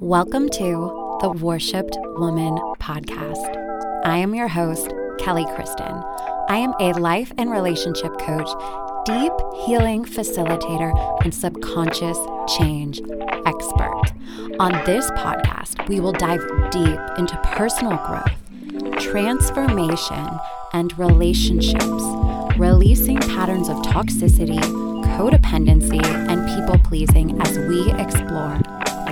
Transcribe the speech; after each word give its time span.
Welcome 0.00 0.48
to 0.50 1.18
the 1.20 1.30
Worshipped 1.30 1.96
Woman 1.98 2.56
podcast. 2.78 4.04
I 4.04 4.18
am 4.18 4.32
your 4.32 4.46
host, 4.46 4.92
Kelly 5.18 5.44
Kristin. 5.46 6.04
I 6.48 6.58
am 6.58 6.72
a 6.78 6.92
life 6.92 7.32
and 7.36 7.50
relationship 7.50 8.16
coach, 8.20 8.48
deep 9.04 9.32
healing 9.66 10.04
facilitator, 10.04 10.94
and 11.24 11.34
subconscious 11.34 12.16
change 12.56 13.00
expert. 13.44 14.12
On 14.60 14.70
this 14.86 15.10
podcast, 15.10 15.88
we 15.88 15.98
will 15.98 16.12
dive 16.12 16.46
deep 16.70 17.00
into 17.18 17.36
personal 17.42 17.96
growth, 18.06 19.00
transformation, 19.00 20.28
and 20.74 20.96
relationships, 20.96 22.04
releasing 22.56 23.18
patterns 23.18 23.68
of 23.68 23.78
toxicity, 23.78 24.62
codependency, 25.18 26.04
and 26.04 26.46
people 26.54 26.78
pleasing 26.88 27.40
as 27.42 27.58
we 27.58 27.90
explore 27.94 28.60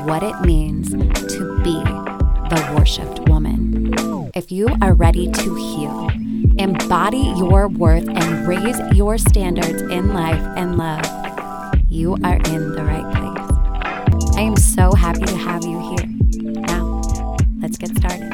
what 0.06 0.22
it 0.22 0.40
means 0.42 0.92
to 0.92 1.58
be 1.64 1.74
the 2.48 2.74
worshipped 2.78 3.28
woman. 3.28 3.92
If 4.36 4.52
you 4.52 4.68
are 4.80 4.94
ready 4.94 5.28
to 5.32 5.54
heal, 5.56 6.08
embody 6.58 7.32
your 7.36 7.66
worth, 7.66 8.08
and 8.08 8.46
raise 8.46 8.78
your 8.96 9.18
standards 9.18 9.82
in 9.82 10.14
life 10.14 10.40
and 10.56 10.78
love, 10.78 11.04
you 11.88 12.12
are 12.22 12.36
in 12.36 12.72
the 12.72 12.84
right 12.84 13.14
place. 13.16 14.36
I 14.36 14.42
am 14.42 14.56
so 14.56 14.92
happy 14.94 15.24
to 15.24 15.36
have 15.36 15.64
you 15.64 15.80
here. 15.80 16.06
Now, 16.52 17.02
let's 17.60 17.76
get 17.76 17.96
started. 17.96 18.32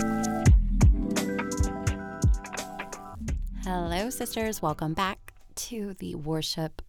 Hello, 3.65 4.11
sisters. 4.11 4.61
Welcome 4.61 4.93
back 4.93 5.33
to 5.55 5.95
the 5.95 6.17
Worship 6.17 6.83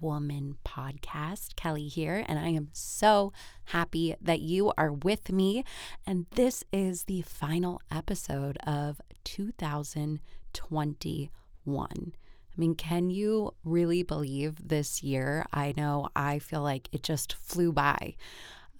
Woman 0.00 0.56
podcast. 0.64 1.56
Kelly 1.56 1.88
here, 1.88 2.24
and 2.26 2.38
I 2.38 2.48
am 2.48 2.68
so 2.72 3.32
happy 3.66 4.14
that 4.20 4.40
you 4.40 4.72
are 4.78 4.92
with 4.92 5.32
me. 5.32 5.64
And 6.06 6.26
this 6.32 6.64
is 6.72 7.04
the 7.04 7.22
final 7.22 7.80
episode 7.90 8.58
of 8.66 9.00
2021. 9.24 12.12
I 12.58 12.60
mean, 12.60 12.74
can 12.74 13.10
you 13.10 13.54
really 13.64 14.02
believe 14.02 14.68
this 14.68 15.02
year? 15.02 15.46
I 15.52 15.72
know 15.76 16.08
I 16.16 16.40
feel 16.40 16.62
like 16.62 16.88
it 16.92 17.02
just 17.02 17.34
flew 17.34 17.72
by. 17.72 18.16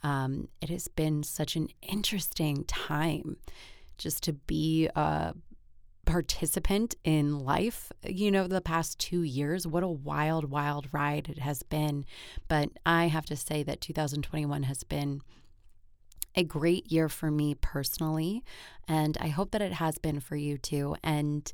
Um, 0.03 0.49
it 0.61 0.69
has 0.69 0.89
been 0.89 1.23
such 1.23 1.57
an 1.57 1.69
interesting 1.83 2.65
time 2.65 3.37
just 3.97 4.23
to 4.25 4.33
be 4.33 4.89
a 4.95 5.35
participant 6.09 6.95
in 7.05 7.39
life, 7.39 7.93
you 8.03 8.31
know, 8.31 8.49
the 8.49 8.63
past 8.63 8.99
two 8.99 9.23
years. 9.23 9.67
What 9.67 9.83
a 9.83 9.89
wild, 9.89 10.51
wild 10.51 10.89
ride 10.91 11.29
it 11.29 11.39
has 11.39 11.63
been. 11.63 12.07
But 12.49 12.71
I 12.87 13.09
have 13.09 13.27
to 13.27 13.37
say 13.37 13.63
that 13.65 13.83
2021 13.83 14.63
has 14.63 14.85
been 14.85 15.21
a 16.35 16.45
great 16.45 16.91
year 16.91 17.11
for 17.11 17.31
me 17.31 17.55
personally. 17.55 18.43
And 18.89 19.19
I 19.21 19.29
hope 19.29 19.51
that 19.51 19.61
it 19.61 19.75
has 19.75 19.99
been 19.99 20.19
for 20.19 20.35
you 20.35 20.57
too. 20.57 20.97
And 21.05 21.53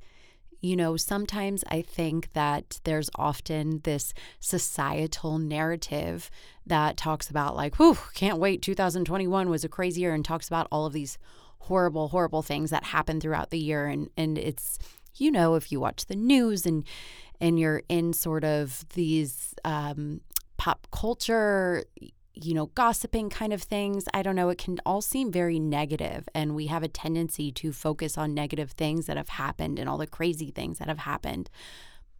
you 0.60 0.76
know, 0.76 0.96
sometimes 0.96 1.62
I 1.68 1.82
think 1.82 2.32
that 2.32 2.80
there's 2.84 3.10
often 3.16 3.80
this 3.84 4.14
societal 4.40 5.36
narrative 5.36 6.30
that 6.64 6.96
talks 6.96 7.28
about, 7.28 7.54
like, 7.54 7.76
whew, 7.76 7.98
can't 8.14 8.38
wait. 8.38 8.62
2021 8.62 9.50
was 9.50 9.62
a 9.62 9.68
crazy 9.68 10.00
year, 10.00 10.14
and 10.14 10.24
talks 10.24 10.48
about 10.48 10.66
all 10.72 10.86
of 10.86 10.94
these 10.94 11.18
horrible, 11.64 12.08
horrible 12.08 12.42
things 12.42 12.70
that 12.70 12.84
happen 12.84 13.20
throughout 13.20 13.50
the 13.50 13.58
year. 13.58 13.86
And, 13.86 14.10
and 14.16 14.38
it's, 14.38 14.78
you 15.16 15.30
know, 15.30 15.54
if 15.54 15.70
you 15.72 15.80
watch 15.80 16.06
the 16.06 16.16
news 16.16 16.66
and, 16.66 16.84
and 17.40 17.58
you're 17.58 17.82
in 17.88 18.12
sort 18.12 18.44
of 18.44 18.84
these 18.94 19.54
um, 19.64 20.20
pop 20.56 20.86
culture, 20.90 21.84
you 22.34 22.52
know, 22.52 22.66
gossiping 22.66 23.30
kind 23.30 23.52
of 23.52 23.62
things, 23.62 24.04
I 24.12 24.22
don't 24.22 24.36
know, 24.36 24.50
it 24.50 24.58
can 24.58 24.78
all 24.84 25.00
seem 25.00 25.30
very 25.30 25.58
negative, 25.58 26.28
And 26.34 26.54
we 26.54 26.66
have 26.66 26.82
a 26.82 26.88
tendency 26.88 27.52
to 27.52 27.72
focus 27.72 28.18
on 28.18 28.34
negative 28.34 28.72
things 28.72 29.06
that 29.06 29.16
have 29.16 29.30
happened 29.30 29.78
and 29.78 29.88
all 29.88 29.98
the 29.98 30.06
crazy 30.06 30.50
things 30.50 30.78
that 30.78 30.88
have 30.88 30.98
happened. 30.98 31.48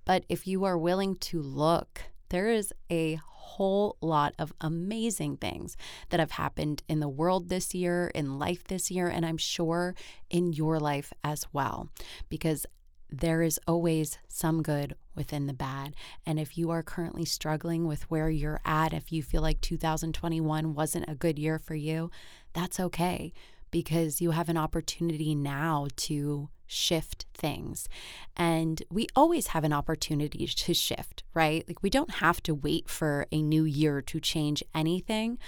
But 0.05 0.25
if 0.29 0.47
you 0.47 0.65
are 0.65 0.79
willing 0.79 1.17
to 1.17 1.43
look, 1.43 2.03
there 2.29 2.49
is 2.49 2.73
a 2.91 3.21
whole 3.45 3.97
lot 4.01 4.35
of 4.39 4.53
amazing 4.61 5.37
things 5.37 5.77
that 6.09 6.21
have 6.21 6.33
happened 6.33 6.83
in 6.89 7.01
the 7.01 7.09
world 7.09 7.49
this 7.49 7.75
year, 7.75 8.11
in 8.15 8.39
life 8.39 8.65
this 8.65 8.91
year, 8.91 9.09
and 9.09 9.25
I'm 9.25 9.37
sure 9.37 9.95
in 10.31 10.53
your 10.53 10.81
life 10.81 11.13
as 11.23 11.47
well. 11.53 11.89
Because 12.29 12.67
there 13.11 13.43
is 13.43 13.61
always 13.69 14.19
some 14.27 14.63
good 14.63 14.97
within 15.15 15.47
the 15.47 15.53
bad. 15.53 15.95
And 16.27 16.41
if 16.41 16.59
you 16.59 16.71
are 16.71 16.83
currently 16.83 17.25
struggling 17.25 17.87
with 17.87 18.11
where 18.11 18.31
you're 18.31 18.61
at, 18.65 18.93
if 18.93 19.13
you 19.13 19.23
feel 19.23 19.43
like 19.43 19.61
2021 19.61 20.75
wasn't 20.75 21.09
a 21.09 21.15
good 21.15 21.39
year 21.39 21.59
for 21.59 21.77
you, 21.77 22.11
that's 22.53 22.81
okay 22.81 23.33
because 23.75 24.21
you 24.21 24.31
have 24.31 24.49
an 24.49 24.57
opportunity 24.57 25.35
now 25.35 25.89
to 25.97 26.49
shift 26.65 27.27
things. 27.35 27.89
And 28.37 28.81
we 28.89 29.09
always 29.17 29.49
have 29.49 29.65
an 29.65 29.73
opportunity 29.73 30.47
to 30.65 30.73
shift, 30.73 31.25
right? 31.35 31.65
Like 31.67 31.83
we 31.83 31.91
don't 31.91 32.23
have 32.23 32.41
to 32.45 32.55
wait 32.55 32.89
for 32.89 33.27
a 33.33 33.43
new 33.43 33.65
year 33.65 34.01
to 34.01 34.21
change 34.21 34.63
anything, 34.77 35.39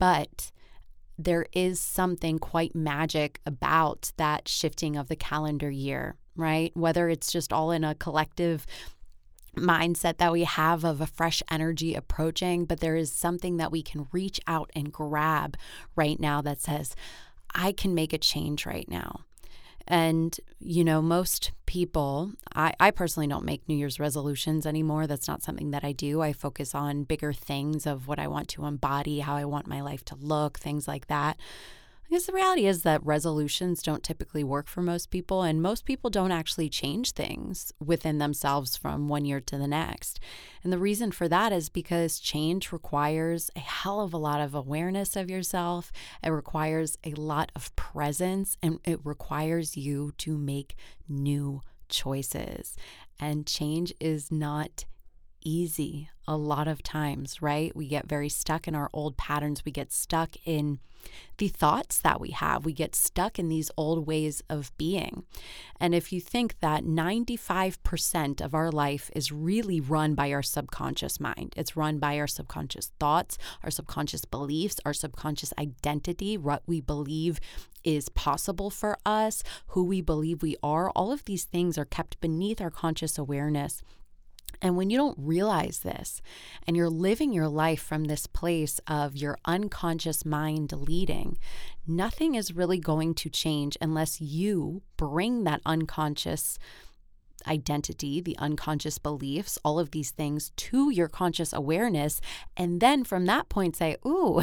but 0.00 0.50
there 1.16 1.46
is 1.52 1.78
something 1.78 2.40
quite 2.40 2.74
magic 2.74 3.38
about 3.46 4.10
that 4.16 4.48
shifting 4.48 4.96
of 4.96 5.06
the 5.06 5.14
calendar 5.14 5.70
year, 5.70 6.16
right? 6.34 6.72
Whether 6.74 7.08
it's 7.08 7.30
just 7.30 7.52
all 7.52 7.70
in 7.70 7.84
a 7.84 7.94
collective 7.94 8.66
mindset 9.54 10.16
that 10.16 10.32
we 10.32 10.42
have 10.42 10.82
of 10.82 11.00
a 11.00 11.06
fresh 11.06 11.40
energy 11.48 11.94
approaching, 11.94 12.64
but 12.64 12.80
there 12.80 12.96
is 12.96 13.12
something 13.12 13.58
that 13.58 13.70
we 13.70 13.80
can 13.80 14.08
reach 14.10 14.40
out 14.48 14.72
and 14.74 14.92
grab 14.92 15.56
right 15.94 16.18
now 16.18 16.42
that 16.42 16.60
says, 16.60 16.96
I 17.54 17.72
can 17.72 17.94
make 17.94 18.12
a 18.12 18.18
change 18.18 18.66
right 18.66 18.88
now. 18.88 19.20
And, 19.86 20.38
you 20.60 20.82
know, 20.82 21.02
most 21.02 21.52
people, 21.66 22.32
I, 22.54 22.72
I 22.80 22.90
personally 22.90 23.26
don't 23.26 23.44
make 23.44 23.68
New 23.68 23.76
Year's 23.76 24.00
resolutions 24.00 24.64
anymore. 24.64 25.06
That's 25.06 25.28
not 25.28 25.42
something 25.42 25.72
that 25.72 25.84
I 25.84 25.92
do. 25.92 26.22
I 26.22 26.32
focus 26.32 26.74
on 26.74 27.04
bigger 27.04 27.34
things 27.34 27.86
of 27.86 28.08
what 28.08 28.18
I 28.18 28.26
want 28.26 28.48
to 28.48 28.64
embody, 28.64 29.20
how 29.20 29.36
I 29.36 29.44
want 29.44 29.66
my 29.66 29.82
life 29.82 30.04
to 30.06 30.14
look, 30.14 30.58
things 30.58 30.88
like 30.88 31.08
that. 31.08 31.36
Because 32.14 32.26
the 32.26 32.32
reality 32.32 32.66
is 32.66 32.82
that 32.82 33.04
resolutions 33.04 33.82
don't 33.82 34.04
typically 34.04 34.44
work 34.44 34.68
for 34.68 34.82
most 34.82 35.10
people, 35.10 35.42
and 35.42 35.60
most 35.60 35.84
people 35.84 36.10
don't 36.10 36.30
actually 36.30 36.68
change 36.68 37.10
things 37.10 37.72
within 37.84 38.18
themselves 38.18 38.76
from 38.76 39.08
one 39.08 39.24
year 39.24 39.40
to 39.40 39.58
the 39.58 39.66
next. 39.66 40.20
And 40.62 40.72
the 40.72 40.78
reason 40.78 41.10
for 41.10 41.26
that 41.26 41.50
is 41.50 41.68
because 41.68 42.20
change 42.20 42.70
requires 42.70 43.50
a 43.56 43.58
hell 43.58 44.00
of 44.00 44.14
a 44.14 44.16
lot 44.16 44.40
of 44.40 44.54
awareness 44.54 45.16
of 45.16 45.28
yourself, 45.28 45.90
it 46.22 46.28
requires 46.28 46.96
a 47.02 47.14
lot 47.14 47.50
of 47.56 47.74
presence, 47.74 48.56
and 48.62 48.78
it 48.84 49.00
requires 49.02 49.76
you 49.76 50.12
to 50.18 50.38
make 50.38 50.76
new 51.08 51.62
choices. 51.88 52.76
And 53.18 53.44
change 53.44 53.92
is 53.98 54.30
not 54.30 54.84
easy 55.44 56.08
a 56.26 56.36
lot 56.36 56.66
of 56.66 56.82
times, 56.82 57.42
right? 57.42 57.74
We 57.76 57.86
get 57.86 58.08
very 58.08 58.28
stuck 58.28 58.66
in 58.66 58.74
our 58.74 58.88
old 58.92 59.16
patterns. 59.16 59.64
We 59.64 59.72
get 59.72 59.92
stuck 59.92 60.36
in 60.44 60.78
the 61.36 61.48
thoughts 61.48 61.98
that 62.00 62.18
we 62.20 62.30
have. 62.30 62.64
We 62.64 62.72
get 62.72 62.94
stuck 62.94 63.38
in 63.38 63.48
these 63.50 63.70
old 63.76 64.06
ways 64.06 64.42
of 64.48 64.72
being. 64.78 65.24
And 65.78 65.94
if 65.94 66.12
you 66.12 66.20
think 66.20 66.56
that 66.60 66.84
95% 66.84 68.40
of 68.40 68.54
our 68.54 68.70
life 68.70 69.10
is 69.14 69.30
really 69.30 69.80
run 69.80 70.14
by 70.14 70.32
our 70.32 70.42
subconscious 70.42 71.20
mind, 71.20 71.52
it's 71.56 71.76
run 71.76 71.98
by 71.98 72.18
our 72.18 72.26
subconscious 72.26 72.92
thoughts, 72.98 73.36
our 73.62 73.70
subconscious 73.70 74.24
beliefs, 74.24 74.80
our 74.86 74.94
subconscious 74.94 75.52
identity, 75.58 76.38
what 76.38 76.62
we 76.66 76.80
believe 76.80 77.38
is 77.82 78.08
possible 78.08 78.70
for 78.70 78.96
us, 79.04 79.42
who 79.68 79.84
we 79.84 80.00
believe 80.00 80.42
we 80.42 80.56
are, 80.62 80.88
all 80.90 81.12
of 81.12 81.24
these 81.26 81.44
things 81.44 81.76
are 81.76 81.84
kept 81.84 82.18
beneath 82.20 82.62
our 82.62 82.70
conscious 82.70 83.18
awareness 83.18 83.82
and 84.62 84.76
when 84.76 84.90
you 84.90 84.96
don't 84.96 85.18
realize 85.18 85.80
this 85.80 86.20
and 86.66 86.76
you're 86.76 86.90
living 86.90 87.32
your 87.32 87.48
life 87.48 87.82
from 87.82 88.04
this 88.04 88.26
place 88.26 88.80
of 88.86 89.16
your 89.16 89.38
unconscious 89.44 90.24
mind 90.24 90.72
leading, 90.72 91.38
nothing 91.86 92.34
is 92.34 92.54
really 92.54 92.78
going 92.78 93.14
to 93.14 93.28
change 93.28 93.76
unless 93.80 94.20
you 94.20 94.82
bring 94.96 95.44
that 95.44 95.60
unconscious 95.66 96.58
identity, 97.46 98.20
the 98.20 98.36
unconscious 98.38 98.98
beliefs, 98.98 99.58
all 99.64 99.78
of 99.78 99.90
these 99.90 100.10
things 100.10 100.50
to 100.56 100.90
your 100.90 101.08
conscious 101.08 101.52
awareness. 101.52 102.20
And 102.56 102.80
then 102.80 103.04
from 103.04 103.26
that 103.26 103.48
point, 103.48 103.76
say, 103.76 103.96
Ooh, 104.06 104.42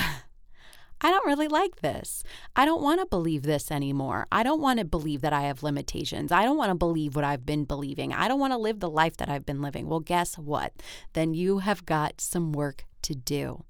I 1.01 1.09
don't 1.09 1.25
really 1.25 1.47
like 1.47 1.77
this. 1.77 2.23
I 2.55 2.65
don't 2.65 2.81
want 2.81 2.99
to 2.99 3.07
believe 3.07 3.43
this 3.43 3.71
anymore. 3.71 4.27
I 4.31 4.43
don't 4.43 4.61
want 4.61 4.79
to 4.79 4.85
believe 4.85 5.21
that 5.21 5.33
I 5.33 5.41
have 5.41 5.63
limitations. 5.63 6.31
I 6.31 6.43
don't 6.43 6.57
want 6.57 6.69
to 6.69 6.75
believe 6.75 7.15
what 7.15 7.25
I've 7.25 7.45
been 7.45 7.65
believing. 7.65 8.13
I 8.13 8.27
don't 8.27 8.39
want 8.39 8.53
to 8.53 8.57
live 8.57 8.79
the 8.79 8.89
life 8.89 9.17
that 9.17 9.29
I've 9.29 9.45
been 9.45 9.61
living. 9.61 9.87
Well, 9.87 9.99
guess 9.99 10.37
what? 10.37 10.73
Then 11.13 11.33
you 11.33 11.59
have 11.59 11.85
got 11.85 12.21
some 12.21 12.51
work 12.53 12.85
to 13.01 13.15
do. 13.15 13.63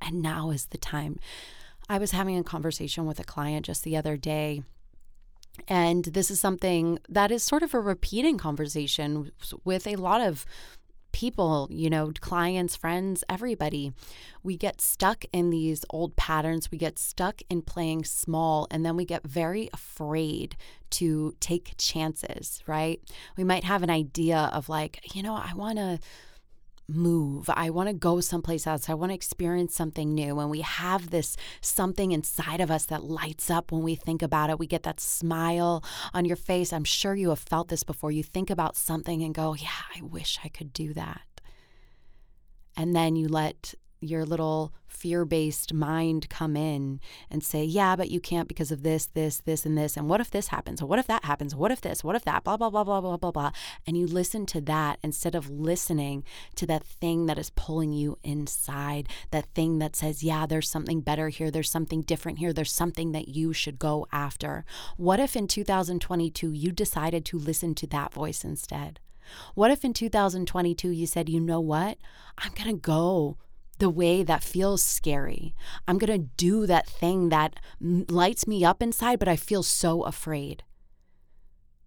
And 0.00 0.20
now 0.20 0.50
is 0.50 0.66
the 0.66 0.78
time. 0.78 1.18
I 1.88 1.98
was 1.98 2.10
having 2.10 2.36
a 2.36 2.44
conversation 2.44 3.06
with 3.06 3.18
a 3.18 3.24
client 3.24 3.66
just 3.66 3.82
the 3.82 3.96
other 3.96 4.16
day. 4.16 4.62
And 5.66 6.04
this 6.04 6.30
is 6.30 6.38
something 6.38 6.98
that 7.08 7.32
is 7.32 7.42
sort 7.42 7.62
of 7.62 7.74
a 7.74 7.80
repeating 7.80 8.38
conversation 8.38 9.32
with 9.64 9.86
a 9.86 9.96
lot 9.96 10.20
of 10.20 10.44
people, 11.12 11.68
you 11.70 11.90
know, 11.90 12.12
clients, 12.20 12.76
friends, 12.76 13.24
everybody. 13.28 13.92
We 14.42 14.56
get 14.56 14.80
stuck 14.80 15.24
in 15.32 15.50
these 15.50 15.84
old 15.90 16.16
patterns. 16.16 16.70
We 16.70 16.78
get 16.78 16.98
stuck 16.98 17.42
in 17.50 17.62
playing 17.62 18.04
small, 18.04 18.66
and 18.70 18.84
then 18.84 18.96
we 18.96 19.04
get 19.04 19.26
very 19.26 19.68
afraid 19.72 20.56
to 20.90 21.34
take 21.40 21.74
chances, 21.76 22.62
right? 22.66 23.00
We 23.36 23.44
might 23.44 23.64
have 23.64 23.82
an 23.82 23.90
idea 23.90 24.50
of 24.52 24.68
like, 24.68 25.14
you 25.14 25.22
know, 25.22 25.34
I 25.34 25.52
want 25.54 25.78
to 25.78 25.98
move. 26.88 27.50
I 27.52 27.70
want 27.70 27.88
to 27.88 27.92
go 27.92 28.20
someplace 28.20 28.66
else. 28.66 28.88
I 28.88 28.94
want 28.94 29.10
to 29.10 29.14
experience 29.14 29.74
something 29.74 30.14
new. 30.14 30.38
And 30.40 30.50
we 30.50 30.62
have 30.62 31.10
this 31.10 31.36
something 31.60 32.12
inside 32.12 32.60
of 32.60 32.70
us 32.70 32.86
that 32.86 33.04
lights 33.04 33.50
up 33.50 33.70
when 33.70 33.82
we 33.82 33.94
think 33.94 34.22
about 34.22 34.50
it. 34.50 34.58
We 34.58 34.66
get 34.66 34.84
that 34.84 35.00
smile 35.00 35.84
on 36.14 36.24
your 36.24 36.36
face. 36.36 36.72
I'm 36.72 36.84
sure 36.84 37.14
you 37.14 37.28
have 37.28 37.38
felt 37.38 37.68
this 37.68 37.82
before. 37.82 38.10
You 38.10 38.22
think 38.22 38.50
about 38.50 38.76
something 38.76 39.22
and 39.22 39.34
go, 39.34 39.54
Yeah, 39.54 39.68
I 39.94 40.02
wish 40.02 40.38
I 40.42 40.48
could 40.48 40.72
do 40.72 40.94
that. 40.94 41.20
And 42.76 42.94
then 42.94 43.16
you 43.16 43.28
let 43.28 43.74
your 44.00 44.24
little 44.24 44.72
fear 44.86 45.24
based 45.24 45.72
mind 45.72 46.28
come 46.28 46.56
in 46.56 47.00
and 47.30 47.42
say, 47.42 47.64
yeah, 47.64 47.96
but 47.96 48.10
you 48.10 48.20
can't 48.20 48.48
because 48.48 48.70
of 48.72 48.82
this, 48.82 49.06
this, 49.06 49.40
this, 49.40 49.66
and 49.66 49.76
this. 49.76 49.96
And 49.96 50.08
what 50.08 50.20
if 50.20 50.30
this 50.30 50.48
happens? 50.48 50.82
What 50.82 50.98
if 50.98 51.06
that 51.06 51.24
happens? 51.24 51.54
What 51.54 51.70
if 51.70 51.80
this? 51.80 52.02
What 52.02 52.16
if 52.16 52.24
that? 52.24 52.44
Blah, 52.44 52.56
blah, 52.56 52.70
blah, 52.70 52.84
blah, 52.84 53.00
blah, 53.00 53.16
blah, 53.16 53.30
blah. 53.30 53.50
And 53.86 53.96
you 53.96 54.06
listen 54.06 54.46
to 54.46 54.60
that 54.62 54.98
instead 55.02 55.34
of 55.34 55.50
listening 55.50 56.24
to 56.56 56.66
that 56.66 56.84
thing 56.84 57.26
that 57.26 57.38
is 57.38 57.50
pulling 57.50 57.92
you 57.92 58.18
inside, 58.22 59.08
that 59.30 59.46
thing 59.54 59.78
that 59.78 59.96
says, 59.96 60.22
yeah, 60.22 60.46
there's 60.46 60.68
something 60.68 61.00
better 61.00 61.28
here. 61.28 61.50
There's 61.50 61.70
something 61.70 62.02
different 62.02 62.38
here. 62.38 62.52
There's 62.52 62.72
something 62.72 63.12
that 63.12 63.28
you 63.28 63.52
should 63.52 63.78
go 63.78 64.06
after. 64.12 64.64
What 64.96 65.20
if 65.20 65.36
in 65.36 65.48
2022 65.48 66.52
you 66.52 66.72
decided 66.72 67.24
to 67.26 67.38
listen 67.38 67.74
to 67.76 67.86
that 67.88 68.12
voice 68.12 68.44
instead? 68.44 69.00
What 69.54 69.70
if 69.70 69.84
in 69.84 69.92
2022 69.92 70.90
you 70.90 71.06
said, 71.06 71.28
you 71.28 71.40
know 71.40 71.60
what? 71.60 71.98
I'm 72.38 72.52
going 72.54 72.74
to 72.74 72.80
go 72.80 73.36
the 73.78 73.90
way 73.90 74.22
that 74.22 74.42
feels 74.42 74.82
scary. 74.82 75.54
I'm 75.86 75.98
going 75.98 76.12
to 76.12 76.28
do 76.36 76.66
that 76.66 76.88
thing 76.88 77.28
that 77.28 77.58
lights 77.80 78.46
me 78.46 78.64
up 78.64 78.82
inside, 78.82 79.18
but 79.18 79.28
I 79.28 79.36
feel 79.36 79.62
so 79.62 80.02
afraid. 80.02 80.64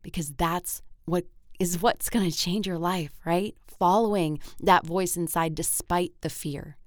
Because 0.02 0.32
that's 0.32 0.82
what 1.06 1.26
is 1.60 1.82
what's 1.82 2.10
going 2.10 2.30
to 2.30 2.36
change 2.36 2.66
your 2.66 2.80
life, 2.80 3.12
right? 3.26 3.56
Following 3.68 4.40
that 4.60 4.86
voice 4.86 5.16
inside 5.16 5.56
despite 5.56 6.14
the 6.22 6.30
fear. 6.30 6.78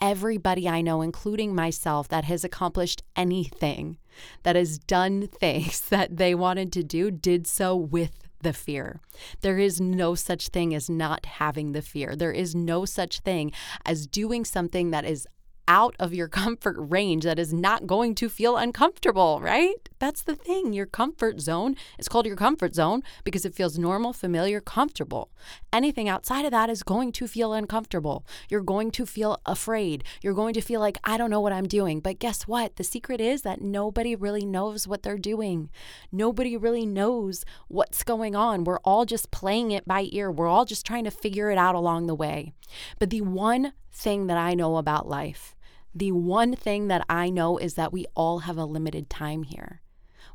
Everybody 0.00 0.68
I 0.68 0.80
know, 0.80 1.02
including 1.02 1.54
myself, 1.54 2.08
that 2.08 2.24
has 2.24 2.44
accomplished 2.44 3.02
anything, 3.16 3.98
that 4.44 4.54
has 4.54 4.78
done 4.78 5.26
things 5.26 5.80
that 5.90 6.16
they 6.16 6.34
wanted 6.34 6.72
to 6.74 6.84
do, 6.84 7.10
did 7.10 7.46
so 7.46 7.74
with 7.76 8.27
the 8.42 8.52
fear. 8.52 9.00
There 9.40 9.58
is 9.58 9.80
no 9.80 10.14
such 10.14 10.48
thing 10.48 10.74
as 10.74 10.88
not 10.88 11.26
having 11.26 11.72
the 11.72 11.82
fear. 11.82 12.14
There 12.16 12.32
is 12.32 12.54
no 12.54 12.84
such 12.84 13.20
thing 13.20 13.52
as 13.84 14.06
doing 14.06 14.44
something 14.44 14.90
that 14.90 15.04
is 15.04 15.26
out 15.68 15.94
of 16.00 16.14
your 16.14 16.26
comfort 16.42 16.76
range 16.78 17.22
that 17.24 17.38
is 17.38 17.52
not 17.52 17.86
going 17.86 18.16
to 18.16 18.28
feel 18.28 18.56
uncomfortable, 18.56 19.38
right? 19.40 19.88
That's 20.00 20.22
the 20.22 20.34
thing. 20.34 20.72
Your 20.72 20.86
comfort 20.86 21.40
zone 21.40 21.76
is 21.98 22.08
called 22.08 22.26
your 22.26 22.36
comfort 22.36 22.74
zone 22.74 23.02
because 23.22 23.44
it 23.44 23.54
feels 23.54 23.78
normal, 23.78 24.12
familiar, 24.12 24.60
comfortable. 24.60 25.30
Anything 25.72 26.08
outside 26.08 26.44
of 26.44 26.50
that 26.52 26.70
is 26.70 26.82
going 26.82 27.12
to 27.12 27.28
feel 27.28 27.52
uncomfortable. 27.52 28.24
You're 28.48 28.62
going 28.62 28.90
to 28.92 29.06
feel 29.06 29.40
afraid. 29.44 30.02
You're 30.22 30.34
going 30.34 30.54
to 30.54 30.60
feel 30.60 30.80
like, 30.80 30.98
I 31.04 31.18
don't 31.18 31.30
know 31.30 31.40
what 31.40 31.52
I'm 31.52 31.68
doing. 31.68 32.00
But 32.00 32.18
guess 32.18 32.42
what? 32.48 32.76
The 32.76 32.84
secret 32.84 33.20
is 33.20 33.42
that 33.42 33.60
nobody 33.60 34.16
really 34.16 34.46
knows 34.46 34.88
what 34.88 35.02
they're 35.02 35.18
doing. 35.18 35.68
Nobody 36.10 36.56
really 36.56 36.86
knows 36.86 37.44
what's 37.68 38.02
going 38.02 38.34
on. 38.34 38.64
We're 38.64 38.80
all 38.80 39.04
just 39.04 39.30
playing 39.30 39.72
it 39.72 39.86
by 39.86 40.08
ear. 40.12 40.30
We're 40.30 40.48
all 40.48 40.64
just 40.64 40.86
trying 40.86 41.04
to 41.04 41.10
figure 41.10 41.50
it 41.50 41.58
out 41.58 41.74
along 41.74 42.06
the 42.06 42.14
way. 42.14 42.52
But 42.98 43.10
the 43.10 43.22
one 43.22 43.72
thing 43.92 44.28
that 44.28 44.38
I 44.38 44.54
know 44.54 44.76
about 44.76 45.08
life 45.08 45.56
the 45.98 46.12
one 46.12 46.54
thing 46.54 46.88
that 46.88 47.04
I 47.08 47.30
know 47.30 47.58
is 47.58 47.74
that 47.74 47.92
we 47.92 48.06
all 48.14 48.40
have 48.40 48.56
a 48.56 48.64
limited 48.64 49.10
time 49.10 49.42
here. 49.42 49.82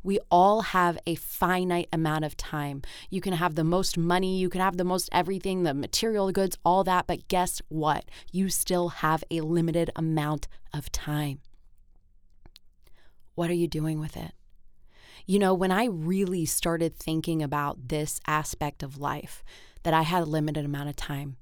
We 0.02 0.18
all 0.30 0.60
have 0.60 0.98
a 1.06 1.14
finite 1.14 1.88
amount 1.90 2.26
of 2.26 2.36
time. 2.36 2.82
You 3.08 3.22
can 3.22 3.32
have 3.32 3.54
the 3.54 3.64
most 3.64 3.96
money, 3.96 4.38
you 4.38 4.50
can 4.50 4.60
have 4.60 4.76
the 4.76 4.84
most 4.84 5.08
everything, 5.12 5.62
the 5.62 5.72
material 5.72 6.30
goods, 6.30 6.58
all 6.64 6.84
that, 6.84 7.06
but 7.06 7.28
guess 7.28 7.62
what? 7.68 8.04
You 8.30 8.50
still 8.50 8.88
have 8.90 9.24
a 9.30 9.40
limited 9.40 9.90
amount 9.96 10.46
of 10.74 10.92
time. 10.92 11.40
What 13.34 13.48
are 13.48 13.54
you 13.54 13.66
doing 13.66 13.98
with 13.98 14.16
it? 14.16 14.32
You 15.26 15.38
know, 15.38 15.54
when 15.54 15.72
I 15.72 15.86
really 15.86 16.44
started 16.44 16.94
thinking 16.94 17.42
about 17.42 17.88
this 17.88 18.20
aspect 18.26 18.82
of 18.82 18.98
life, 18.98 19.42
that 19.84 19.94
I 19.94 20.02
had 20.02 20.22
a 20.22 20.26
limited 20.26 20.66
amount 20.66 20.90
of 20.90 20.96
time, 20.96 21.36